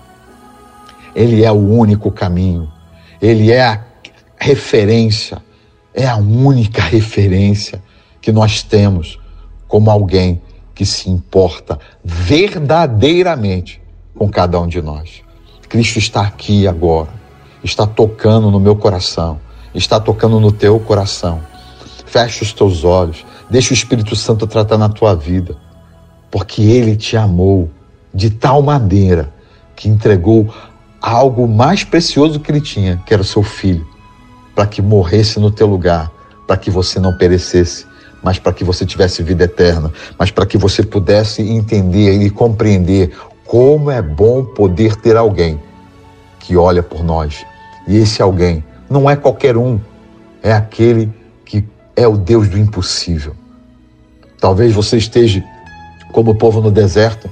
Ele 1.15 1.45
é 1.45 1.51
o 1.51 1.57
único 1.57 2.11
caminho, 2.11 2.71
ele 3.21 3.51
é 3.51 3.63
a 3.63 3.81
referência, 4.39 5.43
é 5.93 6.07
a 6.07 6.17
única 6.17 6.83
referência 6.83 7.83
que 8.21 8.31
nós 8.31 8.63
temos 8.63 9.19
como 9.67 9.91
alguém 9.91 10.41
que 10.81 10.87
se 10.87 11.11
importa 11.11 11.79
verdadeiramente 12.03 13.83
com 14.17 14.31
cada 14.31 14.59
um 14.59 14.67
de 14.67 14.81
nós. 14.81 15.21
Cristo 15.69 15.99
está 15.99 16.23
aqui 16.23 16.67
agora, 16.67 17.11
está 17.63 17.87
tocando 17.87 18.51
no 18.51 18.59
meu 18.59 18.75
coração, 18.75 19.39
está 19.75 20.01
tocando 20.01 20.41
no 20.41 20.51
teu 20.51 20.81
coração. 20.81 21.43
Fecha 22.07 22.43
os 22.43 22.55
teus 22.55 22.83
olhos, 22.83 23.27
deixa 23.51 23.73
o 23.73 23.75
Espírito 23.75 24.17
Santo 24.17 24.47
tratar 24.47 24.79
na 24.79 24.89
tua 24.89 25.15
vida, 25.15 25.55
porque 26.31 26.63
Ele 26.63 26.97
te 26.97 27.15
amou 27.15 27.69
de 28.15 28.31
tal 28.31 28.63
maneira 28.63 29.31
que 29.77 29.87
entregou 29.87 30.49
algo 30.99 31.47
mais 31.47 31.85
precioso 31.85 32.41
que 32.41 32.51
Ele 32.51 32.63
tinha, 32.63 32.97
que 33.05 33.13
era 33.13 33.21
o 33.21 33.27
seu 33.27 33.43
filho, 33.43 33.87
para 34.55 34.67
que 34.67 34.81
morresse 34.81 35.39
no 35.39 35.51
teu 35.51 35.67
lugar, 35.67 36.11
para 36.47 36.57
que 36.57 36.71
você 36.71 36.99
não 36.99 37.19
perecesse, 37.19 37.85
mas 38.23 38.39
para 38.39 38.53
que 38.53 38.65
você 38.65 38.85
tivesse 38.85 39.23
vida 39.23 39.45
eterna, 39.45 39.93
mas 40.19 40.31
para 40.31 40.47
que 40.47 40.59
você 40.59 40.83
pudesse 40.83 41.43
entender 41.43 42.23
e 42.23 42.31
compreender 42.31 43.13
como 43.47 43.91
é 43.91 44.01
bom 44.01 44.45
poder 44.45 44.97
ter 44.97 45.17
alguém 45.17 45.61
que 46.39 46.57
olha 46.57 46.83
por 46.83 47.03
nós. 47.03 47.45
E 47.89 47.97
esse 47.97 48.23
alguém 48.23 48.65
não 48.89 49.09
é 49.09 49.17
qualquer 49.17 49.57
um, 49.57 49.81
é 50.43 50.53
aquele 50.53 51.13
que 51.45 51.65
é 51.97 52.07
o 52.07 52.17
Deus 52.17 52.49
do 52.49 52.59
impossível. 52.59 53.35
Talvez 54.41 54.73
você 54.73 54.97
esteja 54.97 55.43
como 56.13 56.33
o 56.33 56.35
povo 56.35 56.61
no 56.61 56.71
deserto. 56.71 57.31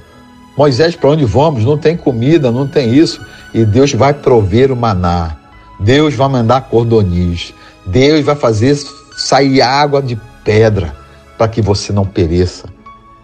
Moisés, 0.57 0.95
para 0.95 1.09
onde 1.09 1.25
vamos? 1.25 1.63
Não 1.63 1.77
tem 1.77 1.95
comida, 1.95 2.51
não 2.51 2.67
tem 2.67 2.93
isso. 2.93 3.25
E 3.53 3.65
Deus 3.65 3.93
vai 3.93 4.13
prover 4.13 4.71
o 4.71 4.75
maná. 4.75 5.37
Deus 5.79 6.13
vai 6.13 6.27
mandar 6.27 6.61
cordoniz. 6.61 7.53
Deus 7.85 8.25
vai 8.25 8.35
fazer 8.35 8.77
sair 9.17 9.61
água 9.61 10.01
de 10.01 10.19
pedra 10.43 10.95
para 11.37 11.47
que 11.47 11.61
você 11.61 11.93
não 11.93 12.05
pereça. 12.05 12.67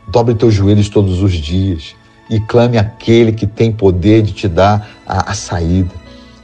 Dobre 0.08 0.36
teus 0.36 0.54
joelhos 0.54 0.90
todos 0.90 1.22
os 1.22 1.34
dias 1.34 1.96
e 2.30 2.40
clame 2.40 2.78
aquele 2.78 3.32
que 3.32 3.46
tem 3.46 3.72
poder 3.72 4.22
de 4.22 4.34
te 4.34 4.48
dar 4.48 4.88
a, 5.06 5.32
a 5.32 5.34
saída. 5.34 5.92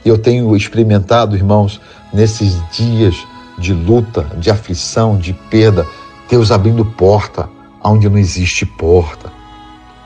Eu 0.04 0.18
tenho 0.18 0.54
experimentado, 0.56 1.36
irmãos, 1.36 1.80
nesses 2.12 2.60
dias 2.72 3.16
de 3.58 3.72
luta, 3.72 4.26
de 4.38 4.50
aflição, 4.50 5.16
de 5.16 5.32
perda, 5.32 5.86
Deus 6.28 6.50
abrindo 6.50 6.84
porta 6.84 7.48
onde 7.82 8.08
não 8.08 8.18
existe 8.18 8.64
porta. 8.64 9.32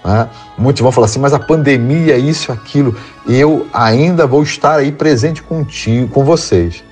Né? 0.05 0.29
Muitos 0.57 0.83
vão 0.83 0.93
falar 0.93 1.07
assim, 1.07 1.19
mas 1.19 1.35
a 1.35 1.39
pandemia, 1.39 2.17
isso, 2.17 2.53
aquilo. 2.53 2.97
Eu 3.27 3.67
ainda 3.73 4.27
vou 4.27 4.43
estar 4.43 4.77
aí 4.77 4.93
presente 4.93 5.43
contigo, 5.43 6.09
com 6.09 6.25
vocês, 6.25 6.83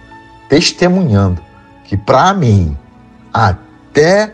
testemunhando 0.48 1.40
que 1.84 1.96
para 1.96 2.32
mim, 2.34 2.76
até 3.34 4.32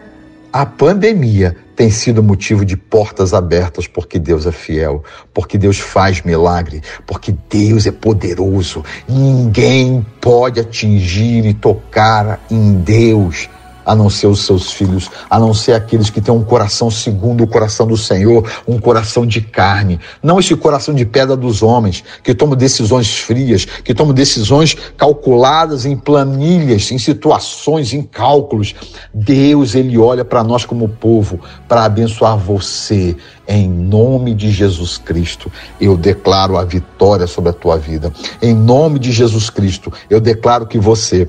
a 0.53 0.67
pandemia 0.67 1.57
tem 1.75 1.91
sido 1.91 2.23
motivo 2.23 2.63
de 2.63 2.77
portas 2.77 3.33
abertas 3.33 3.87
porque 3.87 4.19
Deus 4.19 4.45
é 4.45 4.53
fiel, 4.53 5.03
porque 5.33 5.57
Deus 5.57 5.79
faz 5.79 6.21
milagre, 6.21 6.83
porque 7.07 7.35
Deus 7.49 7.87
é 7.87 7.91
poderoso. 7.91 8.85
Ninguém 9.09 10.05
pode 10.21 10.61
atingir 10.61 11.47
e 11.47 11.55
tocar 11.55 12.39
em 12.51 12.75
Deus 12.75 13.49
a 13.91 13.97
não 13.97 14.09
ser 14.09 14.29
os 14.29 14.47
seus 14.47 14.71
filhos, 14.71 15.11
a 15.29 15.37
não 15.37 15.53
ser 15.53 15.73
aqueles 15.73 16.11
que 16.11 16.21
têm 16.21 16.33
um 16.33 16.45
coração 16.45 16.89
segundo 16.93 17.43
o 17.43 17.47
coração 17.47 17.89
do 17.89 17.97
Senhor, 17.97 18.49
um 18.65 18.79
coração 18.79 19.27
de 19.27 19.41
carne, 19.41 19.99
não 20.23 20.39
esse 20.39 20.55
coração 20.55 20.95
de 20.95 21.05
pedra 21.05 21.37
dos 21.37 21.61
homens, 21.61 22.05
que 22.23 22.33
tomam 22.33 22.55
decisões 22.55 23.19
frias, 23.19 23.65
que 23.65 23.93
tomam 23.93 24.15
decisões 24.15 24.77
calculadas 24.97 25.87
em 25.87 25.97
planilhas, 25.97 26.93
em 26.93 26.99
situações, 26.99 27.93
em 27.93 28.01
cálculos. 28.01 28.77
Deus, 29.13 29.75
ele 29.75 29.99
olha 29.99 30.25
para 30.25 30.45
nós 30.45 30.65
como 30.65 30.89
povo 30.89 31.41
para 31.67 31.85
abençoar 31.85 32.39
você. 32.39 33.17
Em 33.49 33.69
nome 33.69 34.33
de 34.33 34.53
Jesus 34.53 34.99
Cristo, 34.99 35.51
eu 35.81 35.97
declaro 35.97 36.57
a 36.57 36.65
vitória 36.65 37.27
sobre 37.27 37.51
a 37.51 37.53
tua 37.53 37.77
vida. 37.77 38.13
Em 38.41 38.55
nome 38.55 39.01
de 39.01 39.11
Jesus 39.11 39.51
Cristo, 39.51 39.93
eu 40.09 40.21
declaro 40.21 40.69
que 40.69 40.79
você 40.79 41.29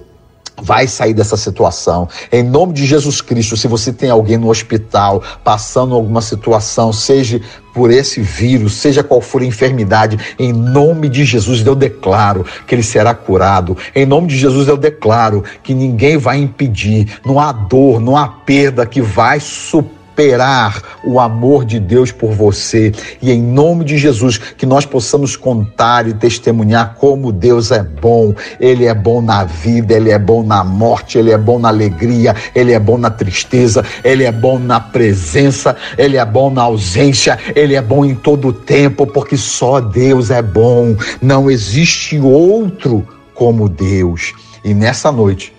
vai 0.61 0.87
sair 0.87 1.13
dessa 1.13 1.35
situação. 1.35 2.07
Em 2.31 2.43
nome 2.43 2.73
de 2.73 2.85
Jesus 2.85 3.21
Cristo, 3.21 3.57
se 3.57 3.67
você 3.67 3.91
tem 3.91 4.09
alguém 4.09 4.37
no 4.37 4.49
hospital 4.49 5.23
passando 5.43 5.95
alguma 5.95 6.21
situação, 6.21 6.93
seja 6.93 7.41
por 7.73 7.89
esse 7.89 8.21
vírus, 8.21 8.73
seja 8.73 9.03
qual 9.03 9.21
for 9.21 9.41
a 9.41 9.45
enfermidade, 9.45 10.17
em 10.37 10.51
nome 10.51 11.07
de 11.07 11.23
Jesus 11.23 11.65
eu 11.65 11.75
declaro 11.75 12.45
que 12.67 12.75
ele 12.75 12.83
será 12.83 13.13
curado. 13.13 13.77
Em 13.95 14.05
nome 14.05 14.27
de 14.27 14.37
Jesus 14.37 14.67
eu 14.67 14.77
declaro 14.77 15.43
que 15.63 15.73
ninguém 15.73 16.17
vai 16.17 16.37
impedir, 16.37 17.19
não 17.25 17.39
há 17.39 17.51
dor, 17.51 17.99
não 17.99 18.17
há 18.17 18.27
perda 18.27 18.85
que 18.85 19.01
vai 19.01 19.39
suprir 19.39 20.00
esperar 20.11 20.99
o 21.03 21.19
amor 21.19 21.63
de 21.65 21.79
Deus 21.79 22.11
por 22.11 22.31
você. 22.31 22.91
E 23.21 23.31
em 23.31 23.41
nome 23.41 23.85
de 23.85 23.97
Jesus, 23.97 24.37
que 24.37 24.65
nós 24.65 24.85
possamos 24.85 25.35
contar 25.35 26.07
e 26.07 26.13
testemunhar 26.13 26.95
como 26.95 27.31
Deus 27.31 27.71
é 27.71 27.81
bom. 27.81 28.33
Ele 28.59 28.85
é 28.85 28.93
bom 28.93 29.21
na 29.21 29.45
vida, 29.45 29.93
ele 29.93 30.11
é 30.11 30.19
bom 30.19 30.43
na 30.43 30.63
morte, 30.63 31.17
ele 31.17 31.31
é 31.31 31.37
bom 31.37 31.57
na 31.57 31.69
alegria, 31.69 32.35
ele 32.53 32.73
é 32.73 32.79
bom 32.79 32.97
na 32.97 33.09
tristeza, 33.09 33.83
ele 34.03 34.25
é 34.25 34.31
bom 34.31 34.59
na 34.59 34.79
presença, 34.79 35.75
ele 35.97 36.17
é 36.17 36.25
bom 36.25 36.49
na 36.49 36.63
ausência, 36.63 37.39
ele 37.55 37.75
é 37.75 37.81
bom 37.81 38.03
em 38.03 38.13
todo 38.13 38.49
o 38.49 38.53
tempo, 38.53 39.07
porque 39.07 39.37
só 39.37 39.79
Deus 39.79 40.29
é 40.29 40.41
bom. 40.41 40.95
Não 41.21 41.49
existe 41.49 42.19
outro 42.19 43.07
como 43.33 43.69
Deus. 43.69 44.33
E 44.63 44.73
nessa 44.73 45.11
noite, 45.11 45.53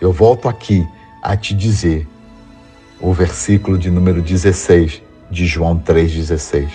eu 0.00 0.12
volto 0.12 0.48
aqui 0.48 0.86
a 1.22 1.36
te 1.36 1.52
dizer 1.52 2.06
o 3.00 3.12
versículo 3.12 3.78
de 3.78 3.90
número 3.90 4.22
16 4.22 5.02
de 5.30 5.46
João 5.46 5.78
3,16. 5.78 6.68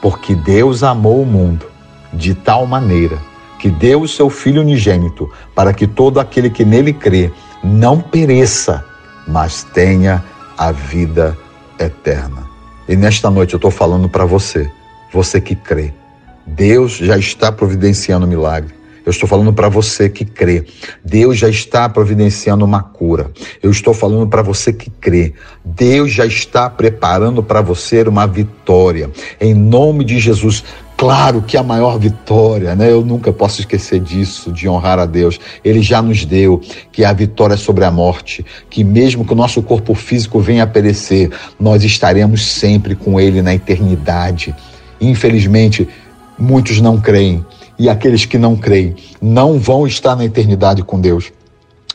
Porque 0.00 0.34
Deus 0.34 0.82
amou 0.82 1.22
o 1.22 1.26
mundo 1.26 1.66
de 2.12 2.34
tal 2.34 2.66
maneira 2.66 3.18
que 3.58 3.68
deu 3.68 4.02
o 4.02 4.08
seu 4.08 4.30
Filho 4.30 4.62
unigênito 4.62 5.30
para 5.54 5.72
que 5.72 5.86
todo 5.86 6.20
aquele 6.20 6.48
que 6.48 6.64
nele 6.64 6.92
crê 6.92 7.30
não 7.62 8.00
pereça, 8.00 8.84
mas 9.26 9.64
tenha 9.64 10.24
a 10.56 10.70
vida 10.70 11.36
eterna. 11.78 12.46
E 12.88 12.96
nesta 12.96 13.30
noite 13.30 13.54
eu 13.54 13.58
estou 13.58 13.70
falando 13.70 14.08
para 14.08 14.24
você, 14.24 14.70
você 15.12 15.40
que 15.40 15.54
crê. 15.54 15.92
Deus 16.46 16.92
já 16.92 17.18
está 17.18 17.52
providenciando 17.52 18.24
um 18.24 18.28
milagre. 18.28 18.77
Eu 19.08 19.10
estou 19.10 19.26
falando 19.26 19.54
para 19.54 19.70
você 19.70 20.10
que 20.10 20.22
crê. 20.22 20.66
Deus 21.02 21.38
já 21.38 21.48
está 21.48 21.88
providenciando 21.88 22.62
uma 22.62 22.82
cura. 22.82 23.30
Eu 23.62 23.70
estou 23.70 23.94
falando 23.94 24.28
para 24.28 24.42
você 24.42 24.70
que 24.70 24.90
crê. 24.90 25.32
Deus 25.64 26.12
já 26.12 26.26
está 26.26 26.68
preparando 26.68 27.42
para 27.42 27.62
você 27.62 28.02
uma 28.02 28.26
vitória. 28.26 29.10
Em 29.40 29.54
nome 29.54 30.04
de 30.04 30.18
Jesus. 30.18 30.62
Claro 30.94 31.40
que 31.40 31.56
a 31.56 31.62
maior 31.62 31.98
vitória, 31.98 32.74
né? 32.74 32.92
Eu 32.92 33.02
nunca 33.02 33.32
posso 33.32 33.62
esquecer 33.62 33.98
disso, 33.98 34.52
de 34.52 34.68
honrar 34.68 34.98
a 34.98 35.06
Deus. 35.06 35.40
Ele 35.64 35.80
já 35.80 36.02
nos 36.02 36.26
deu 36.26 36.60
que 36.92 37.02
a 37.02 37.12
vitória 37.14 37.56
sobre 37.56 37.86
a 37.86 37.90
morte, 37.90 38.44
que 38.68 38.84
mesmo 38.84 39.24
que 39.24 39.32
o 39.32 39.36
nosso 39.36 39.62
corpo 39.62 39.94
físico 39.94 40.38
venha 40.38 40.64
a 40.64 40.66
perecer, 40.66 41.30
nós 41.58 41.82
estaremos 41.82 42.46
sempre 42.46 42.94
com 42.94 43.18
Ele 43.18 43.40
na 43.40 43.54
eternidade. 43.54 44.54
Infelizmente, 45.00 45.88
muitos 46.38 46.78
não 46.78 47.00
creem 47.00 47.42
e 47.78 47.88
aqueles 47.88 48.24
que 48.24 48.36
não 48.36 48.56
creem 48.56 48.96
não 49.20 49.58
vão 49.58 49.86
estar 49.86 50.16
na 50.16 50.24
eternidade 50.24 50.82
com 50.82 51.00
Deus. 51.00 51.32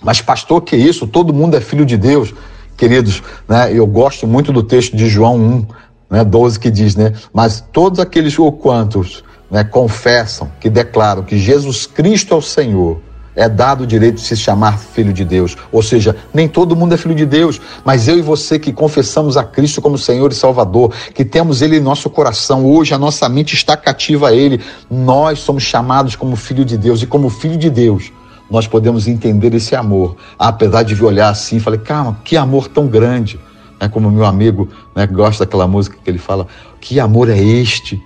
Mas, 0.02 0.22
pastor, 0.22 0.62
que 0.62 0.76
isso? 0.76 1.08
Todo 1.08 1.34
mundo 1.34 1.56
é 1.56 1.62
filho 1.62 1.86
de 1.86 1.98
Deus. 1.98 2.34
Queridos, 2.76 3.22
né, 3.48 3.72
eu 3.72 3.86
gosto 3.88 4.28
muito 4.28 4.52
do 4.52 4.64
texto 4.64 4.96
de 4.96 5.08
João 5.08 5.38
1, 5.38 5.68
né, 6.10 6.24
12, 6.24 6.60
que 6.60 6.70
diz, 6.70 6.96
né? 6.96 7.14
Mas 7.34 7.64
todos 7.72 8.00
aqueles 8.00 8.38
ou 8.38 8.52
quantos 8.52 9.24
né, 9.50 9.64
confessam, 9.64 10.52
que 10.60 10.70
declaram 10.70 11.24
que 11.24 11.38
Jesus 11.38 11.86
Cristo 11.86 12.34
é 12.34 12.38
o 12.38 12.42
Senhor, 12.42 13.00
é 13.36 13.50
dado 13.50 13.84
o 13.84 13.88
direito 13.88 14.16
de 14.16 14.22
se 14.22 14.38
chamar 14.38 14.78
filho 14.78 15.12
de 15.12 15.26
Deus. 15.26 15.58
Ou 15.72 15.82
seja, 15.82 16.16
nem 16.34 16.48
todo 16.48 16.76
mundo 16.76 16.94
é 16.94 16.98
filho 16.98 17.16
de 17.16 17.26
Deus, 17.26 17.60
mas 17.84 18.08
eu 18.08 18.18
e 18.18 18.22
você 18.22 18.60
que 18.60 18.72
confessamos 18.72 19.38
a 19.38 19.44
Cristo 19.44 19.82
como 19.82 19.98
Senhor 19.98 20.32
e 20.32 20.36
Salvador, 20.36 20.94
que 21.14 21.26
temos 21.26 21.62
Ele 21.62 21.78
em 21.78 21.82
nosso 21.82 22.10
coração, 22.10 22.66
hoje 22.66 22.94
a 22.94 22.98
nossa 22.98 23.28
mente 23.28 23.54
está 23.54 23.76
cativa 23.76 24.30
a 24.30 24.34
Ele, 24.34 24.62
nós 24.90 25.40
somos 25.40 25.64
chamados 25.64 26.16
como 26.16 26.36
filho 26.36 26.64
de 26.64 26.78
Deus 26.78 27.02
e 27.02 27.08
como 27.08 27.30
filho 27.30 27.58
de 27.58 27.70
Deus. 27.70 28.12
Nós 28.50 28.68
podemos 28.68 29.08
entender 29.08 29.54
esse 29.54 29.76
amor, 29.76 30.16
apesar 30.38 30.84
de 30.84 31.02
olhar 31.04 31.30
assim, 31.30 31.60
falei, 31.60 31.80
calma, 31.80 32.20
que 32.24 32.38
amor 32.38 32.68
tão 32.68 32.88
grande, 32.88 33.40
é 33.80 33.88
como 33.88 34.12
meu 34.12 34.26
amigo 34.26 34.70
né, 34.96 35.08
gosta 35.08 35.46
daquela 35.46 35.68
música 35.68 35.98
que 36.02 36.10
ele 36.10 36.20
fala, 36.20 36.48
que 36.80 37.00
amor 37.00 37.30
é 37.30 37.38
este, 37.38 38.02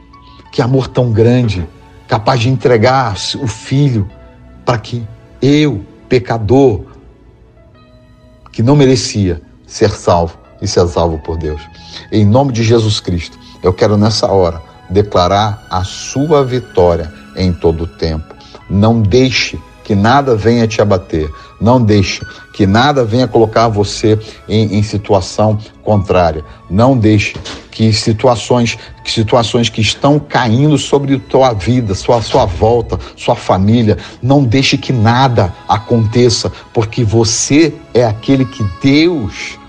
que 0.51 0.61
amor 0.61 0.87
tão 0.87 1.11
grande, 1.11 1.67
capaz 2.07 2.39
de 2.39 2.49
entregar 2.49 3.15
o 3.41 3.47
filho 3.47 4.07
para 4.65 4.77
que 4.77 5.05
eu, 5.41 5.85
pecador, 6.09 6.85
que 8.51 8.63
não 8.63 8.75
merecia 8.75 9.41
ser 9.65 9.91
salvo 9.91 10.37
e 10.61 10.67
ser 10.67 10.87
salvo 10.87 11.19
por 11.19 11.37
Deus. 11.37 11.61
Em 12.11 12.25
nome 12.25 12.51
de 12.51 12.63
Jesus 12.63 12.99
Cristo, 12.99 13.37
eu 13.61 13.73
quero 13.73 13.97
nessa 13.97 14.27
hora 14.27 14.61
declarar 14.89 15.65
a 15.69 15.83
sua 15.83 16.43
vitória 16.43 17.11
em 17.35 17.53
todo 17.53 17.83
o 17.83 17.87
tempo. 17.87 18.35
Não 18.69 19.01
deixe 19.01 19.59
que 19.83 19.95
nada 19.95 20.35
venha 20.35 20.67
te 20.67 20.81
abater. 20.81 21.29
Não 21.59 21.81
deixe 21.81 22.25
que 22.53 22.67
nada 22.67 23.03
venha 23.03 23.27
colocar 23.27 23.67
você 23.67 24.19
em, 24.47 24.77
em 24.77 24.83
situação 24.83 25.57
contrária. 25.83 26.43
Não 26.69 26.97
deixe 26.97 27.35
que 27.71 27.93
situações, 27.93 28.77
que 29.03 29.11
situações 29.11 29.69
que 29.69 29.81
estão 29.81 30.19
caindo 30.19 30.77
sobre 30.77 31.17
tua 31.19 31.53
vida, 31.53 31.93
sua, 31.93 32.21
sua 32.21 32.45
volta, 32.45 32.99
sua 33.15 33.35
família, 33.35 33.97
não 34.21 34.43
deixe 34.43 34.77
que 34.77 34.91
nada 34.91 35.53
aconteça, 35.67 36.51
porque 36.73 37.03
você 37.03 37.73
é 37.93 38.03
aquele 38.03 38.45
que 38.45 38.63
Deus 38.81 39.59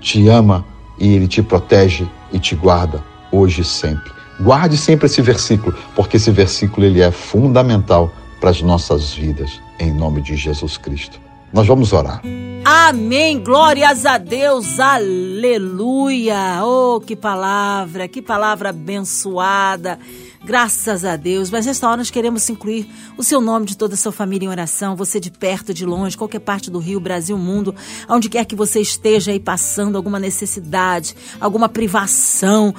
te 0.00 0.28
ama 0.28 0.64
e 0.98 1.14
ele 1.14 1.28
te 1.28 1.42
protege 1.42 2.06
e 2.32 2.38
te 2.38 2.54
guarda 2.54 3.02
hoje 3.30 3.60
e 3.60 3.64
sempre. 3.64 4.10
Guarde 4.40 4.76
sempre 4.76 5.06
esse 5.06 5.20
versículo, 5.22 5.76
porque 5.94 6.16
esse 6.16 6.30
versículo 6.30 6.86
ele 6.86 7.00
é 7.00 7.10
fundamental 7.10 8.10
para 8.40 8.50
as 8.50 8.62
nossas 8.62 9.12
vidas, 9.12 9.60
em 9.78 9.92
nome 9.92 10.22
de 10.22 10.36
Jesus 10.36 10.76
Cristo. 10.76 11.20
Nós 11.52 11.66
vamos 11.66 11.92
orar. 11.92 12.22
Amém. 12.64 13.38
Glórias 13.38 14.04
a 14.04 14.18
Deus. 14.18 14.80
Aleluia. 14.80 16.62
Oh, 16.64 17.00
que 17.00 17.14
palavra, 17.14 18.08
que 18.08 18.20
palavra 18.20 18.70
abençoada. 18.70 19.98
Graças 20.44 21.04
a 21.04 21.16
Deus. 21.16 21.48
Mas 21.50 21.66
nesta 21.66 21.86
hora 21.86 21.98
nós 21.98 22.10
queremos 22.10 22.48
incluir 22.50 22.88
o 23.16 23.22
seu 23.22 23.40
nome 23.40 23.66
de 23.66 23.76
toda 23.76 23.94
a 23.94 23.96
sua 23.96 24.12
família 24.12 24.46
em 24.46 24.50
oração. 24.50 24.96
Você 24.96 25.18
de 25.20 25.30
perto, 25.30 25.72
de 25.72 25.86
longe, 25.86 26.16
qualquer 26.16 26.40
parte 26.40 26.70
do 26.70 26.78
Rio, 26.78 27.00
Brasil, 27.00 27.38
mundo, 27.38 27.74
onde 28.08 28.28
quer 28.28 28.44
que 28.44 28.56
você 28.56 28.80
esteja 28.80 29.30
aí 29.30 29.40
passando 29.40 29.96
alguma 29.96 30.18
necessidade, 30.18 31.16
alguma 31.40 31.68
privação 31.68 32.74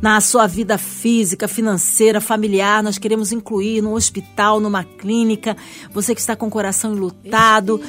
na 0.00 0.20
sua 0.20 0.46
vida 0.46 0.78
física, 0.78 1.46
financeira, 1.46 2.20
familiar. 2.20 2.82
Nós 2.82 2.98
queremos 2.98 3.32
incluir 3.32 3.82
no 3.82 3.94
hospital, 3.94 4.60
numa 4.60 4.82
clínica, 4.82 5.56
você 5.92 6.14
que 6.14 6.20
está 6.20 6.34
com 6.34 6.46
o 6.46 6.50
coração 6.50 6.94
enlutado, 6.94 7.80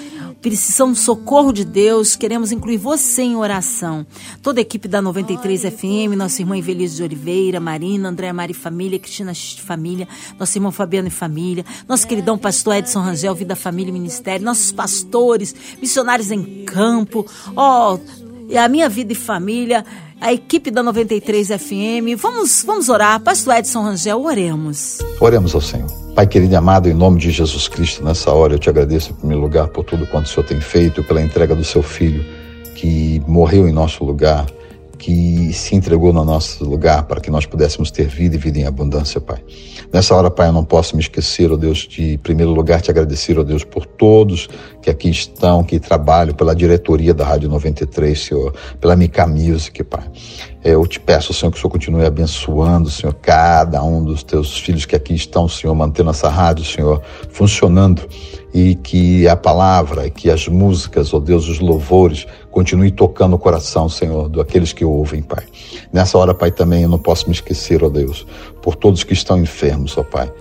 precisando 0.42 0.92
do 0.92 0.98
socorro 0.98 1.54
de 1.54 1.64
Deus, 1.64 2.16
queremos 2.16 2.52
incluir 2.52 2.78
você 2.78 3.22
em 3.22 3.36
oração. 3.36 4.06
Toda 4.42 4.60
a 4.60 4.64
equipe 4.64 4.88
da 4.88 5.02
93 5.02 5.62
FM, 5.62 6.16
nossa 6.18 6.42
irmã 6.42 6.58
Evelise 6.58 6.98
de 6.98 7.04
Oliveira, 7.04 7.60
Marina, 7.60 8.10
Andréa 8.10 8.34
Mari 8.34 8.54
Família, 8.54 9.00
Cristina 9.00 9.34
Família, 9.34 10.08
nosso 10.38 10.58
irmão 10.58 10.72
Fabiano 10.72 11.08
e 11.08 11.12
Família, 11.12 11.66
nosso 11.88 12.08
queridão 12.08 12.38
pastor 12.38 12.76
Edson 12.76 13.00
Rangel, 13.00 13.36
Vida 13.36 13.56
Família 13.56 13.90
e 13.90 13.94
Ministério, 13.94 14.46
nossos 14.46 14.72
pastores, 14.72 15.56
missionários 15.80 16.32
em 16.32 16.66
campo, 16.66 17.26
ó, 17.56 17.96
oh, 17.96 18.32
a 18.58 18.68
minha 18.68 18.90
vida 18.90 19.14
e 19.14 19.16
família 19.16 19.86
a 20.22 20.32
equipe 20.32 20.70
da 20.70 20.84
93 20.84 21.48
FM. 21.48 22.16
Vamos, 22.16 22.64
vamos 22.64 22.88
orar. 22.90 23.20
Pastor 23.20 23.56
Edson 23.56 23.82
Rangel, 23.82 24.24
oremos. 24.24 25.00
Oremos 25.20 25.56
ao 25.56 25.62
Senhor. 25.62 25.90
Pai 26.14 26.28
querido 26.28 26.54
e 26.54 26.56
amado, 26.56 26.88
em 26.88 26.94
nome 26.94 27.20
de 27.20 27.32
Jesus 27.32 27.68
Cristo, 27.68 28.04
nessa 28.04 28.32
hora 28.32 28.54
eu 28.54 28.60
te 28.60 28.70
agradeço 28.70 29.12
em 29.12 29.16
primeiro 29.16 29.42
lugar 29.42 29.70
por 29.70 29.84
tudo 29.84 30.06
quanto 30.06 30.26
o 30.26 30.30
Senhor 30.30 30.46
tem 30.46 30.62
feito, 30.62 31.04
pela 31.04 31.22
entrega 31.22 31.56
do 31.56 31.64
seu 31.64 31.82
filho 31.82 32.24
que 32.76 33.22
morreu 33.28 33.68
em 33.68 33.72
nosso 33.72 34.04
lugar, 34.04 34.46
que 35.02 35.52
se 35.52 35.76
entregou 35.76 36.14
no 36.14 36.24
nosso 36.24 36.64
lugar 36.64 37.02
para 37.08 37.20
que 37.20 37.32
nós 37.32 37.48
pudéssemos 37.48 37.90
ter 37.90 38.06
vida 38.06 38.36
e 38.36 38.38
vida 38.38 38.60
em 38.60 38.68
abundância, 38.68 39.20
Pai. 39.20 39.44
Nessa 39.92 40.16
hora, 40.16 40.30
Pai, 40.30 40.50
eu 40.50 40.54
não 40.54 40.64
posso 40.64 40.96
me 40.96 41.02
esquecer, 41.02 41.52
ó 41.52 41.58
Deus, 41.58 41.88
de 41.88 42.14
em 42.14 42.18
primeiro 42.20 42.52
lugar 42.52 42.82
te 42.82 42.92
agradecer, 42.92 43.40
ó 43.40 43.44
Deus, 43.44 43.64
por 43.64 43.84
todos 43.84 44.48
que 44.80 44.92
aqui 44.92 45.10
estão, 45.10 45.64
que 45.64 45.80
trabalham 45.80 46.36
pela 46.36 46.56
diretoria 46.56 47.16
da 47.16 47.26
Rádio 47.26 47.50
93, 47.50 48.26
Senhor, 48.26 48.54
pela 48.80 48.96
Mica 48.96 49.26
Music, 49.26 49.84
Pai. 49.84 50.04
Eu 50.64 50.86
te 50.86 51.00
peço, 51.00 51.34
Senhor, 51.34 51.52
que 51.52 51.58
o 51.58 51.60
Senhor 51.60 51.72
continue 51.72 52.06
abençoando, 52.06 52.88
Senhor, 52.88 53.16
cada 53.16 53.84
um 53.84 54.04
dos 54.04 54.22
teus 54.22 54.60
filhos 54.60 54.86
que 54.86 54.96
aqui 54.96 55.16
estão, 55.16 55.48
Senhor, 55.48 55.74
mantendo 55.74 56.12
essa 56.12 56.30
rádio, 56.30 56.64
Senhor, 56.64 57.02
funcionando 57.32 58.08
e 58.54 58.76
que 58.76 59.28
a 59.28 59.36
palavra, 59.36 60.10
que 60.10 60.30
as 60.30 60.48
músicas, 60.48 61.14
ó 61.14 61.20
Deus, 61.20 61.48
os 61.48 61.60
louvores, 61.60 62.28
continue 62.52 62.92
tocando 62.92 63.36
o 63.36 63.40
coração, 63.40 63.88
Senhor, 63.90 64.30
daqueles 64.30 64.74
que 64.74 64.86
ouvem, 64.86 65.22
Pai. 65.22 65.44
Nessa 65.92 66.18
hora, 66.18 66.34
Pai, 66.34 66.52
também 66.52 66.84
eu 66.84 66.90
não 66.90 67.00
posso 67.00 67.28
me 67.28 67.34
esquecer, 67.34 67.84
ó 67.84 67.90
Deus, 67.90 68.28
por 68.62 68.76
todos 68.76 69.04
que 69.04 69.14
estão 69.14 69.40
enfermos, 69.40 69.98
ó 69.98 70.04
Pai 70.04 70.32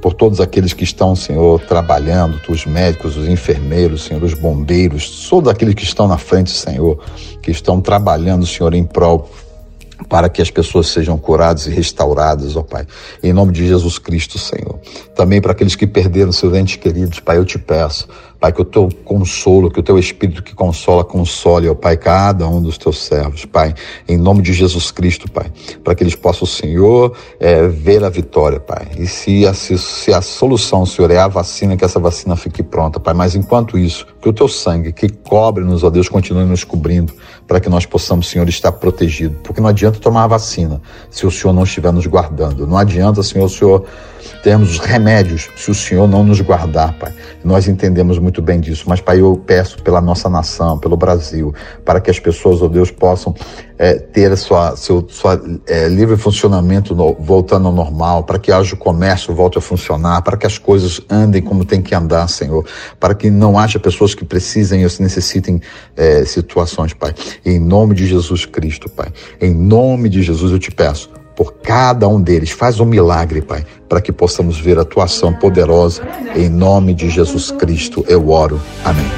por 0.00 0.14
todos 0.14 0.40
aqueles 0.40 0.72
que 0.72 0.82
estão, 0.82 1.14
Senhor, 1.14 1.60
trabalhando, 1.60 2.40
os 2.48 2.64
médicos, 2.64 3.16
os 3.16 3.28
enfermeiros, 3.28 4.04
Senhor, 4.04 4.22
os 4.22 4.34
bombeiros, 4.34 5.28
todos 5.28 5.50
aqueles 5.50 5.74
que 5.74 5.84
estão 5.84 6.08
na 6.08 6.16
frente, 6.16 6.50
Senhor, 6.50 6.98
que 7.42 7.50
estão 7.50 7.80
trabalhando, 7.80 8.46
Senhor, 8.46 8.72
em 8.74 8.84
prol 8.84 9.28
para 10.08 10.28
que 10.28 10.40
as 10.40 10.50
pessoas 10.50 10.88
sejam 10.88 11.18
curadas 11.18 11.66
e 11.66 11.70
restauradas, 11.70 12.56
ó 12.56 12.62
Pai. 12.62 12.86
Em 13.22 13.32
nome 13.32 13.52
de 13.52 13.66
Jesus 13.66 13.98
Cristo, 13.98 14.38
Senhor. 14.38 14.78
Também 15.20 15.38
para 15.38 15.52
aqueles 15.52 15.76
que 15.76 15.86
perderam 15.86 16.32
seus 16.32 16.54
entes 16.54 16.76
queridos, 16.76 17.20
Pai, 17.20 17.36
eu 17.36 17.44
te 17.44 17.58
peço, 17.58 18.08
Pai, 18.40 18.50
que 18.50 18.62
o 18.62 18.64
teu 18.64 18.88
consolo, 19.04 19.70
que 19.70 19.78
o 19.78 19.82
teu 19.82 19.98
Espírito 19.98 20.42
que 20.42 20.54
consola, 20.54 21.04
console, 21.04 21.68
ó 21.68 21.74
Pai, 21.74 21.98
cada 21.98 22.48
um 22.48 22.62
dos 22.62 22.78
teus 22.78 23.04
servos, 23.04 23.44
Pai, 23.44 23.74
em 24.08 24.16
nome 24.16 24.40
de 24.40 24.54
Jesus 24.54 24.90
Cristo, 24.90 25.30
Pai, 25.30 25.52
para 25.84 25.94
que 25.94 26.02
eles 26.02 26.14
possam, 26.14 26.46
Senhor, 26.46 27.14
é, 27.38 27.68
ver 27.68 28.02
a 28.02 28.08
vitória, 28.08 28.58
Pai. 28.58 28.88
E 28.98 29.06
se 29.06 29.46
a, 29.46 29.52
se 29.52 30.10
a 30.10 30.22
solução, 30.22 30.86
Senhor, 30.86 31.10
é 31.10 31.18
a 31.18 31.28
vacina, 31.28 31.76
que 31.76 31.84
essa 31.84 32.00
vacina 32.00 32.34
fique 32.34 32.62
pronta, 32.62 32.98
Pai. 32.98 33.12
Mas 33.12 33.34
enquanto 33.34 33.76
isso, 33.76 34.06
que 34.22 34.28
o 34.30 34.32
teu 34.32 34.48
sangue, 34.48 34.90
que 34.90 35.10
cobre-nos, 35.10 35.84
ó 35.84 35.90
Deus, 35.90 36.08
continue 36.08 36.46
nos 36.46 36.64
cobrindo, 36.64 37.12
para 37.46 37.60
que 37.60 37.68
nós 37.68 37.84
possamos, 37.84 38.30
Senhor, 38.30 38.48
estar 38.48 38.72
protegido. 38.72 39.36
Porque 39.42 39.60
não 39.60 39.68
adianta 39.68 39.98
tomar 39.98 40.24
a 40.24 40.28
vacina 40.28 40.80
se 41.10 41.26
o 41.26 41.30
Senhor 41.30 41.52
não 41.52 41.64
estiver 41.64 41.92
nos 41.92 42.06
guardando. 42.06 42.66
Não 42.66 42.78
adianta, 42.78 43.22
Senhor, 43.22 43.44
o 43.44 43.50
Senhor 43.50 43.84
termos 44.42 44.70
os 44.70 44.78
remédios 44.78 45.48
se 45.56 45.70
o 45.70 45.74
Senhor 45.74 46.08
não 46.08 46.24
nos 46.24 46.40
guardar, 46.40 46.92
Pai. 46.94 47.12
Nós 47.44 47.68
entendemos 47.68 48.18
muito 48.18 48.42
bem 48.42 48.60
disso, 48.60 48.84
mas, 48.86 49.00
Pai, 49.00 49.20
eu 49.20 49.42
peço 49.46 49.82
pela 49.82 50.00
nossa 50.00 50.28
nação, 50.28 50.78
pelo 50.78 50.96
Brasil, 50.96 51.54
para 51.84 52.00
que 52.00 52.10
as 52.10 52.18
pessoas, 52.18 52.60
ó 52.62 52.66
oh 52.66 52.68
Deus, 52.68 52.90
possam 52.90 53.34
é, 53.78 53.94
ter 53.94 54.36
sua, 54.36 54.76
seu 54.76 55.06
sua, 55.08 55.40
é, 55.66 55.88
livre 55.88 56.16
funcionamento 56.16 56.94
no, 56.94 57.14
voltando 57.14 57.66
ao 57.68 57.72
normal, 57.72 58.24
para 58.24 58.38
que 58.38 58.52
haja 58.52 58.74
o 58.74 58.78
comércio 58.78 59.34
volte 59.34 59.56
a 59.56 59.60
funcionar, 59.60 60.20
para 60.22 60.36
que 60.36 60.46
as 60.46 60.58
coisas 60.58 61.00
andem 61.08 61.40
como 61.40 61.64
tem 61.64 61.80
que 61.80 61.94
andar, 61.94 62.28
Senhor, 62.28 62.64
para 62.98 63.14
que 63.14 63.30
não 63.30 63.58
haja 63.58 63.78
pessoas 63.78 64.14
que 64.14 64.24
precisem 64.24 64.84
ou 64.84 64.90
necessitem 65.00 65.62
é, 65.96 66.24
situações, 66.24 66.92
Pai. 66.92 67.14
Em 67.44 67.58
nome 67.58 67.94
de 67.94 68.06
Jesus 68.06 68.44
Cristo, 68.44 68.88
Pai. 68.90 69.08
Em 69.40 69.54
nome 69.54 70.08
de 70.08 70.22
Jesus 70.22 70.52
eu 70.52 70.58
te 70.58 70.70
peço 70.70 71.19
por 71.40 71.54
cada 71.62 72.06
um 72.06 72.20
deles. 72.20 72.50
Faz 72.50 72.80
um 72.80 72.84
milagre, 72.84 73.40
Pai, 73.40 73.64
para 73.88 74.02
que 74.02 74.12
possamos 74.12 74.60
ver 74.60 74.78
a 74.78 74.84
tua 74.84 75.04
ação 75.04 75.32
poderosa. 75.32 76.02
Em 76.36 76.50
nome 76.50 76.92
de 76.92 77.08
Jesus 77.08 77.50
Cristo 77.50 78.04
eu 78.06 78.28
oro. 78.28 78.60
Amém. 78.84 79.10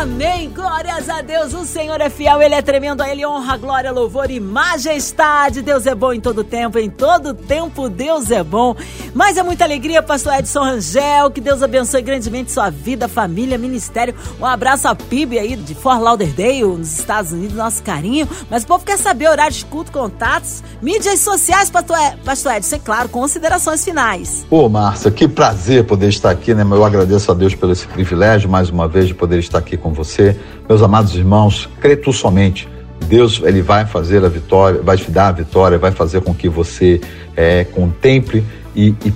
Amém. 0.00 0.48
Glórias 0.48 1.10
a 1.10 1.20
Deus. 1.20 1.52
O 1.52 1.66
Senhor 1.66 2.00
é 2.00 2.08
fiel, 2.08 2.40
Ele 2.40 2.54
é 2.54 2.62
tremendo. 2.62 3.02
A 3.02 3.10
Ele 3.10 3.26
honra, 3.26 3.58
glória, 3.58 3.92
louvor 3.92 4.30
e 4.30 4.40
majestade. 4.40 5.60
Deus 5.60 5.86
é 5.86 5.94
bom 5.94 6.10
em 6.10 6.20
todo 6.20 6.42
tempo. 6.42 6.78
Em 6.78 6.88
todo 6.88 7.34
tempo, 7.34 7.86
Deus 7.86 8.30
é 8.30 8.42
bom. 8.42 8.74
Mas 9.12 9.36
é 9.36 9.42
muita 9.42 9.64
alegria, 9.64 10.02
Pastor 10.02 10.32
Edson 10.38 10.62
Rangel. 10.62 11.30
Que 11.30 11.42
Deus 11.42 11.62
abençoe 11.62 12.00
grandemente 12.00 12.50
sua 12.50 12.70
vida, 12.70 13.08
família, 13.08 13.58
ministério. 13.58 14.14
Um 14.40 14.46
abraço 14.46 14.88
a 14.88 14.94
PIB 14.94 15.38
aí 15.38 15.54
de 15.54 15.74
Fort 15.74 16.00
Lauderdale, 16.00 16.64
nos 16.64 16.98
Estados 16.98 17.32
Unidos. 17.32 17.54
Nosso 17.54 17.82
carinho. 17.82 18.26
Mas 18.48 18.62
o 18.62 18.68
povo 18.68 18.82
quer 18.82 18.96
saber 18.96 19.28
horário 19.28 19.54
de 19.54 19.66
culto, 19.66 19.92
contatos, 19.92 20.62
mídias 20.80 21.20
sociais, 21.20 21.68
Pastor, 21.68 21.98
Pastor 22.24 22.54
Edson. 22.54 22.76
É 22.76 22.78
claro, 22.78 23.10
considerações 23.10 23.84
finais. 23.84 24.46
Ô, 24.48 24.66
Márcia, 24.66 25.10
que 25.10 25.28
prazer 25.28 25.84
poder 25.84 26.08
estar 26.08 26.30
aqui, 26.30 26.54
né? 26.54 26.62
Eu 26.70 26.86
agradeço 26.86 27.30
a 27.30 27.34
Deus 27.34 27.54
pelo 27.54 27.72
esse 27.72 27.86
privilégio, 27.86 28.48
mais 28.48 28.70
uma 28.70 28.88
vez, 28.88 29.06
de 29.06 29.14
poder 29.14 29.38
estar 29.38 29.58
aqui 29.58 29.76
com 29.76 29.89
com 29.90 29.94
você. 29.94 30.36
Meus 30.68 30.82
amados 30.82 31.14
irmãos, 31.14 31.68
crê 31.80 31.96
tu 31.96 32.12
somente. 32.12 32.68
Deus 33.06 33.40
ele 33.44 33.60
vai 33.60 33.84
fazer 33.84 34.24
a 34.24 34.28
vitória, 34.28 34.80
vai 34.82 34.96
te 34.96 35.10
dar 35.10 35.28
a 35.28 35.32
vitória, 35.32 35.78
vai 35.78 35.90
fazer 35.90 36.20
com 36.20 36.32
que 36.32 36.48
você 36.48 37.00
é, 37.36 37.64
contemple 37.64 38.44
e, 38.74 38.94
e 39.04 39.12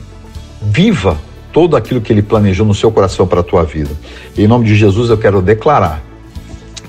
viva 0.61 1.17
todo 1.53 1.77
aquilo 1.77 2.01
que 2.01 2.13
ele 2.13 2.23
planejou 2.23 2.67
no 2.67 2.75
seu 2.75 2.91
coração 2.91 3.27
para 3.27 3.41
a 3.41 3.43
tua 3.43 3.63
vida. 3.63 3.91
Em 4.37 4.49
nome 4.49 4.67
de 4.67 4.75
Jesus 4.75 5.11
eu 5.11 5.19
quero 5.19 5.41
declarar 5.41 6.03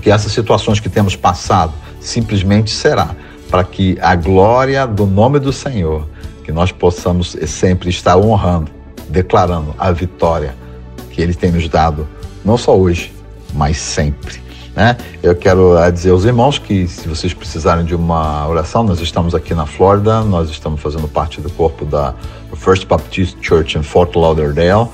que 0.01 0.09
essas 0.09 0.31
situações 0.31 0.79
que 0.79 0.89
temos 0.89 1.15
passado 1.15 1.73
simplesmente 1.99 2.71
será 2.71 3.15
para 3.49 3.63
que 3.63 3.97
a 4.01 4.15
glória 4.15 4.87
do 4.87 5.05
nome 5.05 5.37
do 5.37 5.53
Senhor, 5.53 6.07
que 6.43 6.51
nós 6.51 6.71
possamos 6.71 7.37
sempre 7.45 7.89
estar 7.89 8.17
honrando, 8.17 8.71
declarando 9.09 9.75
a 9.77 9.91
vitória 9.91 10.55
que 11.11 11.21
ele 11.21 11.33
tem 11.33 11.51
nos 11.51 11.69
dado, 11.69 12.07
não 12.43 12.57
só 12.57 12.75
hoje, 12.77 13.14
mas 13.55 13.77
sempre. 13.77 14.43
Né? 14.75 14.97
Eu 15.23 15.33
quero 15.35 15.77
eh, 15.77 15.89
dizer 15.89 16.11
aos 16.11 16.25
irmãos 16.25 16.59
que 16.59 16.85
se 16.87 17.07
vocês 17.07 17.33
precisarem 17.33 17.85
de 17.85 17.95
uma 17.95 18.45
oração, 18.45 18.83
nós 18.83 18.99
estamos 18.99 19.33
aqui 19.33 19.53
na 19.53 19.65
Flórida, 19.65 20.21
nós 20.21 20.49
estamos 20.49 20.81
fazendo 20.81 21.07
parte 21.07 21.39
do 21.39 21.49
corpo 21.49 21.85
da 21.85 22.13
First 22.57 22.85
Baptist 22.85 23.37
Church 23.41 23.77
em 23.77 23.83
Fort 23.83 24.13
Lauderdale. 24.15 24.89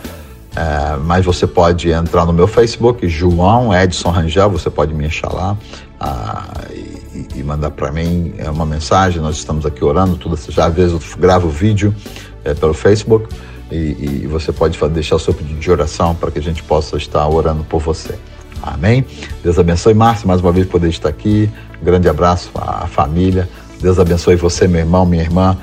É, 0.55 0.97
mas 0.97 1.25
você 1.25 1.47
pode 1.47 1.89
entrar 1.89 2.25
no 2.25 2.33
meu 2.33 2.45
Facebook, 2.45 3.07
João 3.07 3.73
Edson 3.73 4.09
Rangel, 4.09 4.49
você 4.49 4.69
pode 4.69 4.93
me 4.93 5.05
achar 5.05 5.33
lá 5.33 5.57
ah, 5.97 6.45
e, 6.69 7.39
e, 7.39 7.43
mandar 7.43 7.71
para 7.71 7.91
mim 7.91 8.33
eh, 8.37 8.49
uma 8.49 8.65
mensagem. 8.65 9.21
Nós 9.21 9.37
estamos 9.37 9.65
aqui 9.65 9.83
orando, 9.83 10.15
tudo, 10.15 10.37
já 10.51 10.65
às 10.65 10.73
vezes 10.73 10.93
eu 10.93 11.01
gravo 11.17 11.49
vídeo 11.49 11.95
é, 12.43 12.53
pelo 12.53 12.73
Facebook 12.73 13.33
e, 13.71 14.21
e 14.23 14.27
você 14.27 14.51
pode 14.51 14.77
deixar 14.89 15.15
o 15.15 15.19
seu 15.19 15.33
pedido 15.33 15.59
de 15.59 15.71
oração 15.71 16.13
para 16.13 16.29
que 16.29 16.37
a 16.37 16.43
gente 16.43 16.61
possa 16.61 16.97
estar 16.97 17.27
orando 17.27 17.63
por 17.63 17.79
você. 17.79 18.15
Amém? 18.61 19.05
Deus 19.43 19.57
abençoe, 19.57 19.93
Márcio, 19.93 20.27
mais 20.27 20.41
uma 20.41 20.51
vez 20.51 20.67
poder 20.67 20.89
estar 20.89 21.09
aqui. 21.09 21.49
Um 21.81 21.85
grande 21.85 22.07
abraço 22.07 22.51
à 22.55 22.87
família. 22.87 23.49
Deus 23.81 23.97
abençoe 23.97 24.35
você, 24.35 24.67
meu 24.67 24.79
irmão, 24.79 25.05
minha 25.05 25.23
irmã. 25.23 25.57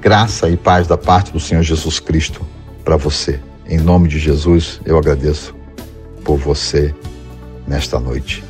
Graça 0.00 0.48
e 0.48 0.56
paz 0.56 0.86
da 0.86 0.96
parte 0.96 1.32
do 1.32 1.38
Senhor 1.38 1.62
Jesus 1.62 2.00
Cristo 2.00 2.40
para 2.84 2.96
você. 2.96 3.40
Em 3.66 3.78
nome 3.78 4.08
de 4.08 4.18
Jesus, 4.18 4.80
eu 4.84 4.96
agradeço 4.98 5.54
por 6.24 6.38
você 6.38 6.94
nesta 7.66 8.00
noite. 8.00 8.42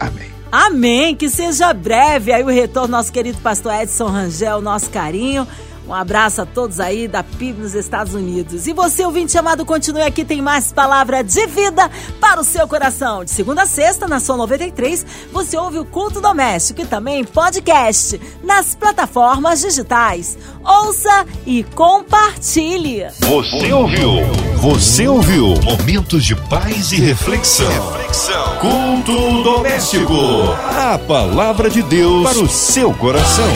Amém. 0.00 0.30
Amém. 0.50 1.14
Que 1.14 1.28
seja 1.28 1.72
breve 1.72 2.32
aí 2.32 2.42
o 2.42 2.48
retorno 2.48 2.88
nosso 2.88 3.12
querido 3.12 3.38
pastor 3.38 3.74
Edson 3.74 4.06
Rangel, 4.06 4.60
nosso 4.60 4.90
carinho. 4.90 5.46
Um 5.86 5.94
abraço 5.94 6.42
a 6.42 6.46
todos 6.46 6.80
aí 6.80 7.06
da 7.06 7.22
PIB 7.22 7.62
nos 7.62 7.74
Estados 7.74 8.12
Unidos. 8.12 8.66
E 8.66 8.72
você, 8.72 9.04
ouvinte 9.04 9.38
amado, 9.38 9.64
continue 9.64 10.02
aqui, 10.02 10.24
tem 10.24 10.42
mais 10.42 10.72
palavra 10.72 11.22
de 11.22 11.46
vida 11.46 11.88
para 12.20 12.40
o 12.40 12.44
seu 12.44 12.66
coração. 12.66 13.24
De 13.24 13.30
segunda 13.30 13.62
a 13.62 13.66
sexta, 13.66 14.08
na 14.08 14.18
sua 14.18 14.36
93, 14.36 15.06
você 15.32 15.56
ouve 15.56 15.78
o 15.78 15.84
Culto 15.84 16.20
Doméstico 16.20 16.80
e 16.80 16.86
também 16.86 17.24
podcast 17.24 18.20
nas 18.42 18.74
plataformas 18.74 19.60
digitais. 19.60 20.36
Ouça 20.64 21.24
e 21.46 21.62
compartilhe. 21.62 23.06
Você 23.20 23.72
ouviu? 23.72 24.10
Você 24.56 25.06
ouviu? 25.06 25.54
Momentos 25.62 26.24
de 26.24 26.34
paz 26.34 26.90
e 26.90 26.96
reflexão. 26.96 27.68
reflexão. 27.68 28.58
Culto 28.58 29.42
Doméstico. 29.44 30.14
A 30.76 30.98
palavra 30.98 31.70
de 31.70 31.82
Deus 31.82 32.24
para 32.24 32.42
o 32.42 32.48
seu 32.48 32.92
coração. 32.94 33.46